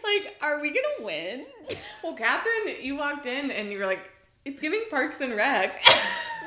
like, 0.04 0.36
are 0.42 0.60
we 0.62 0.70
gonna 0.70 1.06
win? 1.06 1.46
Well, 2.04 2.14
Catherine, 2.16 2.78
you 2.82 2.96
walked 2.96 3.26
in 3.26 3.52
and 3.52 3.72
you 3.72 3.78
were 3.80 3.86
like, 3.86 4.10
it's 4.46 4.62
giving 4.62 4.84
Parks 4.90 5.20
and 5.20 5.36
Rec. 5.36 5.82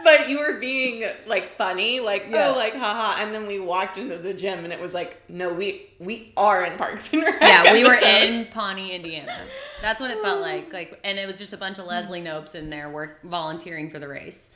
but 0.05 0.29
you 0.29 0.39
were 0.39 0.55
being 0.59 1.05
like 1.27 1.57
funny, 1.57 2.01
like, 2.01 2.27
Yeah. 2.31 2.49
oh, 2.51 2.57
like, 2.57 2.75
haha. 2.75 3.21
And 3.23 3.35
then 3.35 3.47
we 3.47 3.59
walked 3.61 3.99
into 3.99 4.17
the 4.19 4.35
gym 4.35 4.65
and 4.65 4.73
it 4.73 4.81
was 4.81 4.95
like, 4.95 5.19
no, 5.29 5.53
we 5.53 5.91
we 5.99 6.33
are 6.37 6.65
in 6.65 6.77
Parks 6.79 7.09
and 7.13 7.23
Rec. 7.23 7.37
Yeah, 7.41 7.73
we 7.73 7.85
were 7.85 7.95
in 7.95 8.47
Pawnee, 8.47 8.93
Indiana. 8.95 9.37
That's 9.83 10.01
what 10.01 10.11
it 10.11 10.21
felt 10.23 10.41
like. 10.41 10.73
Like, 10.73 10.99
and 11.05 11.19
it 11.19 11.27
was 11.27 11.39
just 11.39 11.53
a 11.53 11.57
bunch 11.57 11.79
of 11.79 11.87
Leslie 11.87 12.21
Knopes 12.23 12.55
in 12.55 12.71
there 12.71 12.89
work 12.91 13.23
volunteering 13.23 13.91
for 13.91 13.99
the 13.99 14.09
race. 14.09 14.49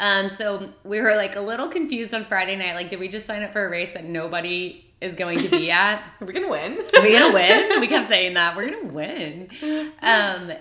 Um, 0.00 0.28
so 0.28 0.70
we 0.84 1.00
were 1.00 1.16
like 1.16 1.34
a 1.36 1.40
little 1.40 1.68
confused 1.68 2.14
on 2.14 2.24
Friday 2.24 2.54
night. 2.56 2.74
Like, 2.74 2.88
did 2.88 3.00
we 3.00 3.08
just 3.08 3.26
sign 3.26 3.42
up 3.42 3.52
for 3.52 3.66
a 3.66 3.68
race 3.68 3.90
that 3.92 4.04
nobody 4.04 4.84
is 5.00 5.14
going 5.16 5.40
to 5.42 5.48
be 5.48 5.70
at? 5.72 6.00
Are 6.20 6.24
we 6.26 6.32
gonna 6.32 6.48
win? 6.48 6.78
Are 6.94 7.02
we 7.02 7.12
gonna 7.12 7.32
win? 7.34 7.80
We 7.80 7.86
kept 7.88 8.06
saying 8.08 8.34
that 8.34 8.56
we're 8.56 8.70
gonna 8.70 8.92
win. 8.92 9.48
Um, 10.00 10.52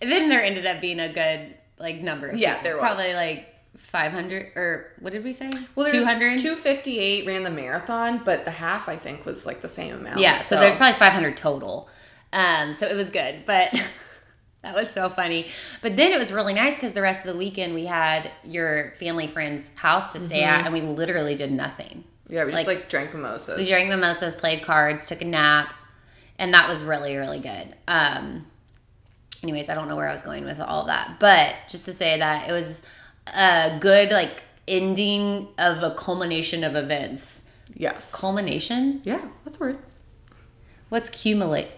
then 0.00 0.28
there 0.30 0.42
ended 0.42 0.66
up 0.66 0.80
being 0.80 0.98
a 0.98 1.12
good 1.12 1.54
like 1.78 2.00
number. 2.00 2.28
Of 2.28 2.38
Yeah, 2.38 2.54
people. 2.56 2.62
there 2.64 2.74
was. 2.76 2.80
probably 2.82 3.14
like 3.14 3.49
five 3.90 4.12
hundred 4.12 4.52
or 4.56 4.92
what 5.00 5.12
did 5.12 5.24
we 5.24 5.32
say? 5.32 5.50
Well, 5.74 5.90
two 5.90 6.04
hundred. 6.04 6.38
258 6.38 7.26
ran 7.26 7.42
the 7.42 7.50
marathon, 7.50 8.22
but 8.24 8.44
the 8.44 8.52
half 8.52 8.88
I 8.88 8.96
think 8.96 9.26
was 9.26 9.44
like 9.46 9.60
the 9.60 9.68
same 9.68 9.94
amount. 9.94 10.20
Yeah, 10.20 10.40
so, 10.40 10.56
there's 10.60 10.76
probably 10.76 10.98
500 10.98 11.36
total. 11.36 11.88
Um, 12.32 12.74
so 12.74 12.86
it 12.86 12.94
was 12.94 13.10
good, 13.10 13.42
but 13.46 13.72
that 14.62 14.74
was 14.74 14.90
so 14.90 15.08
funny. 15.08 15.48
But 15.82 15.96
then 15.96 16.12
it 16.12 16.18
was 16.18 16.32
really 16.32 16.54
nice 16.54 16.76
because 16.76 16.92
the 16.92 17.02
rest 17.02 17.26
of 17.26 17.32
the 17.32 17.38
weekend 17.38 17.74
we 17.74 17.86
had 17.86 18.30
your 18.44 18.92
family 19.00 19.26
friend's 19.26 19.72
house 19.76 20.12
to 20.12 20.20
stay 20.20 20.42
at, 20.44 20.64
and 20.64 20.72
we 20.72 20.80
literally 20.82 21.34
did 21.34 21.50
nothing. 21.50 22.04
yeah, 22.28 22.44
we 22.44 22.52
just 22.52 22.66
like- 22.68 22.76
like 22.78 22.88
drank 22.88 23.12
mimosas. 23.12 23.58
We 23.58 23.64
drank 23.68 23.88
mimosas, 23.88 24.36
played 24.36 24.62
cards, 24.62 25.04
took 25.06 25.20
a 25.20 25.24
nap, 25.24 25.74
and 26.38 26.54
that 26.54 26.68
was 26.68 26.82
really, 26.82 27.16
really 27.16 27.40
good. 27.40 27.74
Um, 27.88 28.46
anyways, 29.42 29.68
I 29.68 29.74
don't 29.74 29.88
know 29.88 29.96
where 29.96 30.08
I 30.08 30.12
was 30.12 30.22
going 30.22 30.44
with 30.44 30.60
all 30.60 30.82
of 30.82 30.86
that, 30.86 31.16
but 31.18 31.56
just 31.68 31.84
to 31.86 31.92
say 31.92 32.18
that 32.20 32.48
it 32.48 32.52
was 32.52 32.82
a 33.34 33.78
good 33.80 34.10
like 34.10 34.42
ending 34.68 35.48
of 35.58 35.82
a 35.82 35.90
culmination 35.94 36.62
of 36.64 36.76
events. 36.76 37.44
yes. 37.74 38.12
Culmination? 38.14 39.00
yeah, 39.04 39.20
that's 39.44 39.56
a 39.58 39.60
word. 39.60 39.78
What's 40.88 41.08
cumulate? 41.10 41.68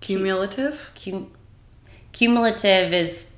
Cumulative. 0.00 0.90
Cum- 0.94 1.30
cumulative 2.12 2.92
is 2.92 3.30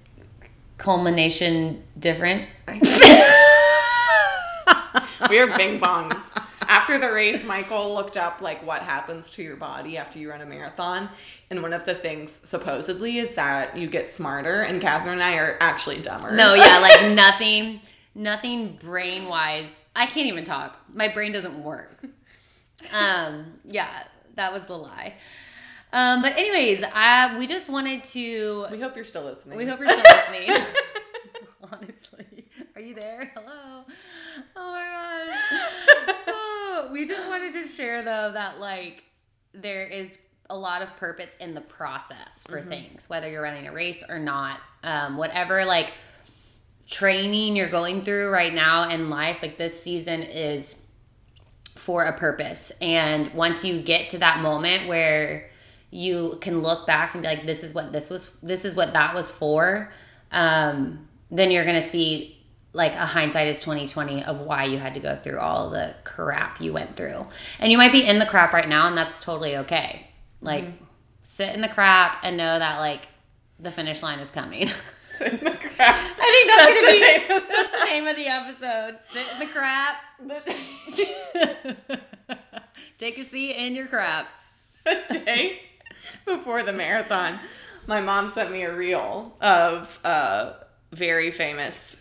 culmination 0.78 1.82
different. 1.98 2.46
we 5.30 5.38
are 5.38 5.56
bing 5.56 5.80
bongs. 5.80 6.34
After 6.68 6.98
the 6.98 7.10
race, 7.10 7.44
Michael 7.44 7.94
looked 7.94 8.18
up 8.18 8.42
like 8.42 8.64
what 8.64 8.82
happens 8.82 9.30
to 9.32 9.42
your 9.42 9.56
body 9.56 9.96
after 9.96 10.18
you 10.18 10.28
run 10.30 10.42
a 10.42 10.46
marathon, 10.46 11.08
and 11.50 11.62
one 11.62 11.72
of 11.72 11.86
the 11.86 11.94
things 11.94 12.40
supposedly 12.44 13.18
is 13.18 13.34
that 13.34 13.76
you 13.76 13.88
get 13.88 14.10
smarter. 14.10 14.60
And 14.62 14.80
Catherine 14.80 15.14
and 15.14 15.22
I 15.22 15.36
are 15.36 15.56
actually 15.60 16.02
dumber. 16.02 16.30
No, 16.30 16.52
yeah, 16.54 16.78
like 16.82 17.10
nothing, 17.14 17.80
nothing 18.14 18.76
brain 18.76 19.26
wise. 19.28 19.80
I 19.96 20.06
can't 20.06 20.26
even 20.26 20.44
talk. 20.44 20.78
My 20.92 21.08
brain 21.08 21.32
doesn't 21.32 21.62
work. 21.64 22.04
Um, 22.92 23.54
yeah, 23.64 24.04
that 24.36 24.52
was 24.52 24.66
the 24.66 24.76
lie. 24.76 25.14
Um, 25.92 26.20
but 26.20 26.36
anyways, 26.36 26.84
I 26.94 27.38
we 27.38 27.46
just 27.46 27.68
wanted 27.70 28.04
to. 28.04 28.66
we 28.70 28.80
hope 28.80 28.94
you're 28.94 29.04
still 29.06 29.24
listening. 29.24 29.56
We 29.56 29.64
hope 29.66 29.80
you're 29.80 29.88
still 29.88 30.16
listening. 30.16 30.50
Honestly, 31.72 32.46
are 32.76 32.80
you 32.80 32.94
there? 32.94 33.32
Hello. 33.34 33.84
Oh 34.56 34.72
my 34.72 34.84
gosh. 36.06 36.16
Oh, 36.28 36.87
we 36.98 37.06
just 37.06 37.28
wanted 37.28 37.52
to 37.52 37.66
share 37.68 38.02
though 38.02 38.32
that 38.32 38.58
like 38.58 39.04
there 39.54 39.86
is 39.86 40.18
a 40.50 40.56
lot 40.56 40.82
of 40.82 40.94
purpose 40.96 41.30
in 41.40 41.54
the 41.54 41.60
process 41.60 42.42
for 42.48 42.60
things, 42.60 43.08
whether 43.08 43.30
you're 43.30 43.42
running 43.42 43.66
a 43.66 43.72
race 43.72 44.02
or 44.08 44.18
not. 44.18 44.60
Um, 44.82 45.16
whatever 45.16 45.64
like 45.64 45.92
training 46.88 47.54
you're 47.54 47.68
going 47.68 48.04
through 48.04 48.30
right 48.30 48.52
now 48.52 48.88
in 48.88 49.10
life, 49.10 49.42
like 49.42 49.58
this 49.58 49.80
season 49.80 50.22
is 50.22 50.76
for 51.76 52.04
a 52.04 52.18
purpose. 52.18 52.72
And 52.80 53.32
once 53.34 53.64
you 53.64 53.80
get 53.80 54.08
to 54.08 54.18
that 54.18 54.40
moment 54.40 54.88
where 54.88 55.50
you 55.90 56.38
can 56.40 56.62
look 56.62 56.86
back 56.86 57.14
and 57.14 57.22
be 57.22 57.28
like, 57.28 57.46
this 57.46 57.62
is 57.62 57.74
what 57.74 57.92
this 57.92 58.10
was, 58.10 58.30
this 58.42 58.64
is 58.64 58.74
what 58.74 58.94
that 58.94 59.14
was 59.14 59.30
for, 59.30 59.92
um, 60.32 61.06
then 61.30 61.50
you're 61.50 61.64
gonna 61.64 61.82
see 61.82 62.37
like 62.78 62.94
a 62.94 63.04
hindsight 63.04 63.48
is 63.48 63.58
2020 63.58 64.22
of 64.22 64.40
why 64.40 64.64
you 64.64 64.78
had 64.78 64.94
to 64.94 65.00
go 65.00 65.16
through 65.16 65.40
all 65.40 65.68
the 65.68 65.96
crap 66.04 66.60
you 66.60 66.72
went 66.72 66.94
through. 66.94 67.26
And 67.58 67.72
you 67.72 67.76
might 67.76 67.90
be 67.90 68.06
in 68.06 68.20
the 68.20 68.24
crap 68.24 68.52
right 68.52 68.68
now, 68.68 68.86
and 68.86 68.96
that's 68.96 69.18
totally 69.18 69.56
okay. 69.56 70.06
Like 70.40 70.64
mm-hmm. 70.64 70.84
sit 71.22 71.54
in 71.56 71.60
the 71.60 71.68
crap 71.68 72.20
and 72.22 72.36
know 72.36 72.56
that 72.56 72.78
like 72.78 73.08
the 73.58 73.72
finish 73.72 74.00
line 74.00 74.20
is 74.20 74.30
coming. 74.30 74.70
Sit 75.18 75.32
in 75.32 75.44
the 75.44 75.50
crap. 75.50 75.96
I 76.20 76.30
think 76.30 76.48
that's, 76.48 76.62
That's 76.62 76.80
gonna 76.80 76.92
be 76.92 77.00
the 77.00 77.06
name 77.06 77.30
of 77.32 77.48
that's 77.48 77.72
the 77.72 77.84
name 77.86 78.06
of 78.06 78.16
the 78.16 78.28
episode. 78.28 78.98
Sit 79.12 79.26
in 79.32 79.38
the 79.40 79.46
crap. 79.46 79.96
Take 82.98 83.18
a 83.18 83.24
seat 83.24 83.54
in 83.54 83.74
your 83.74 83.88
crap. 83.88 84.28
A 84.86 84.94
day 85.10 85.60
before 86.24 86.62
the 86.62 86.72
marathon, 86.72 87.40
my 87.88 88.00
mom 88.00 88.30
sent 88.30 88.52
me 88.52 88.62
a 88.62 88.72
reel 88.72 89.36
of 89.40 89.98
a 90.04 90.66
very 90.92 91.32
famous 91.32 91.96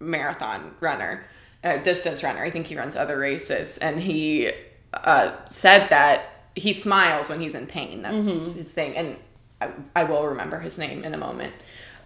marathon 0.00 0.74
runner, 0.80 1.24
a 1.62 1.78
distance 1.78 2.22
runner. 2.24 2.42
I 2.42 2.50
think 2.50 2.66
he 2.66 2.76
runs 2.76 2.96
other 2.96 3.18
races, 3.18 3.78
and 3.78 4.00
he 4.00 4.50
uh, 4.94 5.32
said 5.46 5.88
that 5.90 6.44
he 6.56 6.72
smiles 6.72 7.28
when 7.28 7.40
he's 7.40 7.54
in 7.54 7.66
pain. 7.66 8.02
That's 8.02 8.26
his 8.54 8.70
thing, 8.70 8.96
and 8.96 9.16
I, 9.60 9.70
I 9.94 10.04
will 10.04 10.26
remember 10.26 10.58
his 10.60 10.78
name 10.78 11.04
in 11.04 11.14
a 11.14 11.18
moment. 11.18 11.52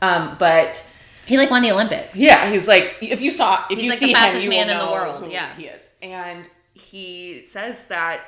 Um, 0.03 0.37
but 0.39 0.85
He 1.25 1.39
like 1.39 1.51
won 1.51 1.63
the 1.63 1.71
Olympics. 1.73 2.19
yeah, 2.19 2.51
he's 2.51 2.69
like 2.69 2.97
if 3.01 3.21
you 3.21 3.31
saw 3.31 3.65
if 3.71 3.79
He's 3.79 3.85
you 3.85 3.91
like 3.91 3.99
the 4.01 4.07
see 4.07 4.11
him, 4.13 4.17
fastest 4.17 4.43
you 4.45 4.51
man 4.51 4.67
will 4.67 4.73
in 4.75 4.79
the 4.87 4.93
world, 4.93 5.31
yeah. 5.33 5.55
he 5.55 5.65
is. 5.67 5.93
And 6.03 6.49
he 6.75 7.43
says 7.45 7.87
that 7.87 8.23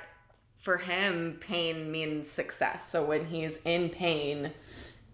for 0.63 0.79
him, 0.79 1.37
pain 1.41 1.91
means 1.93 2.29
success. 2.31 2.89
So 2.89 3.05
when 3.05 3.27
he's 3.27 3.59
in 3.65 3.91
pain, 3.91 4.53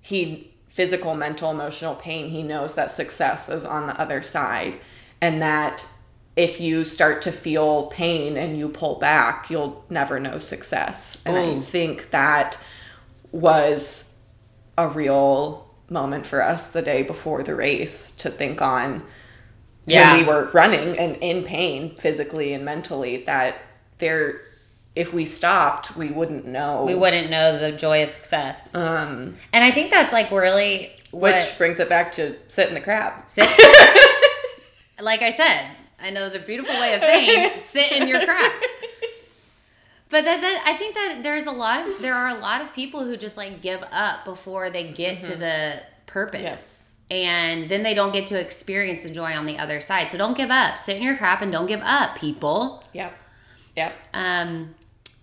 he 0.00 0.51
physical, 0.72 1.14
mental, 1.14 1.50
emotional 1.50 1.94
pain, 1.94 2.30
he 2.30 2.42
knows 2.42 2.74
that 2.74 2.90
success 2.90 3.48
is 3.48 3.64
on 3.64 3.86
the 3.86 4.00
other 4.00 4.22
side, 4.22 4.78
and 5.20 5.40
that 5.42 5.84
if 6.34 6.58
you 6.60 6.82
start 6.82 7.20
to 7.20 7.30
feel 7.30 7.86
pain 7.88 8.38
and 8.38 8.56
you 8.56 8.68
pull 8.68 8.98
back, 8.98 9.50
you'll 9.50 9.84
never 9.90 10.18
know 10.18 10.38
success. 10.38 11.22
And 11.26 11.36
I 11.36 11.60
think 11.60 12.10
that 12.10 12.56
was 13.32 14.16
a 14.78 14.88
real 14.88 15.68
moment 15.90 16.24
for 16.24 16.42
us 16.42 16.70
the 16.70 16.80
day 16.80 17.02
before 17.02 17.42
the 17.42 17.54
race 17.54 18.10
to 18.12 18.30
think 18.30 18.62
on 18.62 19.02
Yeah. 19.84 20.12
when 20.12 20.20
we 20.20 20.26
were 20.26 20.50
running 20.54 20.98
and 20.98 21.16
in 21.16 21.42
pain 21.42 21.94
physically 21.96 22.54
and 22.54 22.64
mentally 22.64 23.18
that 23.24 23.56
there 23.98 24.40
if 24.94 25.12
we 25.12 25.24
stopped 25.24 25.96
we 25.96 26.08
wouldn't 26.10 26.44
know 26.46 26.84
We 26.84 26.94
wouldn't 26.94 27.30
know 27.30 27.58
the 27.58 27.72
joy 27.72 28.02
of 28.02 28.10
success. 28.10 28.74
um 28.74 29.36
And 29.52 29.64
I 29.64 29.70
think 29.70 29.90
that's 29.90 30.12
like 30.12 30.30
really 30.30 30.92
what 31.10 31.34
which 31.34 31.58
brings 31.58 31.78
it 31.78 31.88
back 31.88 32.12
to 32.12 32.36
sit 32.48 32.68
in 32.68 32.74
the 32.74 32.80
crap 32.80 33.28
sit, 33.30 33.48
like 35.00 35.22
I 35.22 35.30
said, 35.30 35.68
I 36.00 36.10
know 36.10 36.26
it's 36.26 36.34
a 36.34 36.38
beautiful 36.40 36.74
way 36.74 36.94
of 36.94 37.00
saying 37.00 37.60
sit 37.60 37.92
in 37.92 38.08
your 38.08 38.24
crap. 38.24 38.52
But 40.10 40.24
that, 40.26 40.42
that 40.42 40.62
I 40.66 40.74
think 40.76 40.94
that 40.94 41.20
there's 41.22 41.46
a 41.46 41.50
lot 41.52 41.88
of 41.88 42.02
there 42.02 42.14
are 42.14 42.28
a 42.28 42.38
lot 42.38 42.60
of 42.60 42.74
people 42.74 43.04
who 43.04 43.16
just 43.16 43.38
like 43.38 43.62
give 43.62 43.82
up 43.90 44.26
before 44.26 44.68
they 44.68 44.84
get 44.84 45.22
to 45.22 45.36
the 45.36 45.80
purpose. 46.06 46.42
Yes. 46.42 46.92
And 47.10 47.68
then 47.70 47.82
they 47.82 47.94
don't 47.94 48.12
get 48.12 48.26
to 48.28 48.38
experience 48.38 49.00
the 49.00 49.10
joy 49.10 49.32
on 49.32 49.46
the 49.46 49.58
other 49.58 49.80
side. 49.80 50.10
So 50.10 50.18
don't 50.18 50.36
give 50.36 50.50
up. 50.50 50.78
Sit 50.78 50.96
in 50.98 51.02
your 51.02 51.16
crap 51.16 51.40
and 51.40 51.50
don't 51.50 51.66
give 51.66 51.80
up, 51.82 52.16
people. 52.16 52.82
yep 52.92 53.16
yep 53.74 53.94
Um 54.12 54.74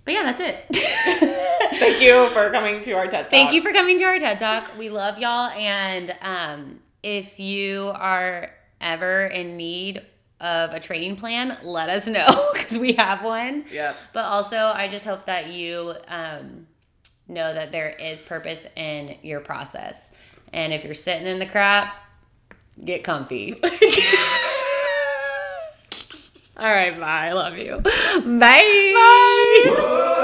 but 0.10 0.15
yeah, 0.15 0.24
that's 0.24 0.41
it. 0.41 0.65
thank 1.80 2.02
you 2.02 2.30
for 2.32 2.50
coming 2.50 2.82
to 2.82 2.93
our 2.93 3.06
TED 3.06 3.26
Talk. 3.26 3.30
Thank 3.30 3.54
you 3.54 3.62
for 3.62 3.72
coming 3.72 4.00
to 4.00 4.06
our 4.06 4.17
TED 4.17 4.39
Talk. 4.39 4.72
We 4.76 4.89
love 4.89 5.19
y'all. 5.19 5.52
And 5.52 6.15
um, 6.24 6.80
if 7.04 7.39
you 7.39 7.91
are 7.93 8.50
ever 8.82 9.28
in 9.28 9.56
need 9.56 10.02
of 10.41 10.74
a 10.74 10.80
training 10.80 11.17
plan, 11.17 11.60
let 11.62 11.89
us 11.89 12.08
know 12.08 12.50
because 12.54 12.80
we 12.80 12.93
have 12.93 13.24
one. 13.24 13.65
Yep. 13.72 13.95
But 14.12 14.26
also, 14.26 14.58
I 14.58 14.88
just 14.88 15.06
hope 15.06 15.28
that 15.28 15.52
you 15.52 15.93
um, 16.08 16.65
know 17.28 17.54
that 17.54 17.72
there 17.72 17.89
is 17.89 18.19
purpose 18.19 18.65
in 18.76 19.15
your 19.22 19.41
process. 19.41 20.10
And 20.52 20.74
if 20.74 20.84
you're 20.84 20.95
sitting 20.95 21.28
in 21.28 21.38
the 21.38 21.45
crap, 21.45 21.95
get 22.84 23.04
comfy. 23.04 23.62
All 26.60 26.69
right, 26.69 27.00
bye. 27.00 27.28
I 27.30 27.32
love 27.34 27.58
you. 27.58 27.80
Bye. 28.39 28.91
Bye. 29.65 30.15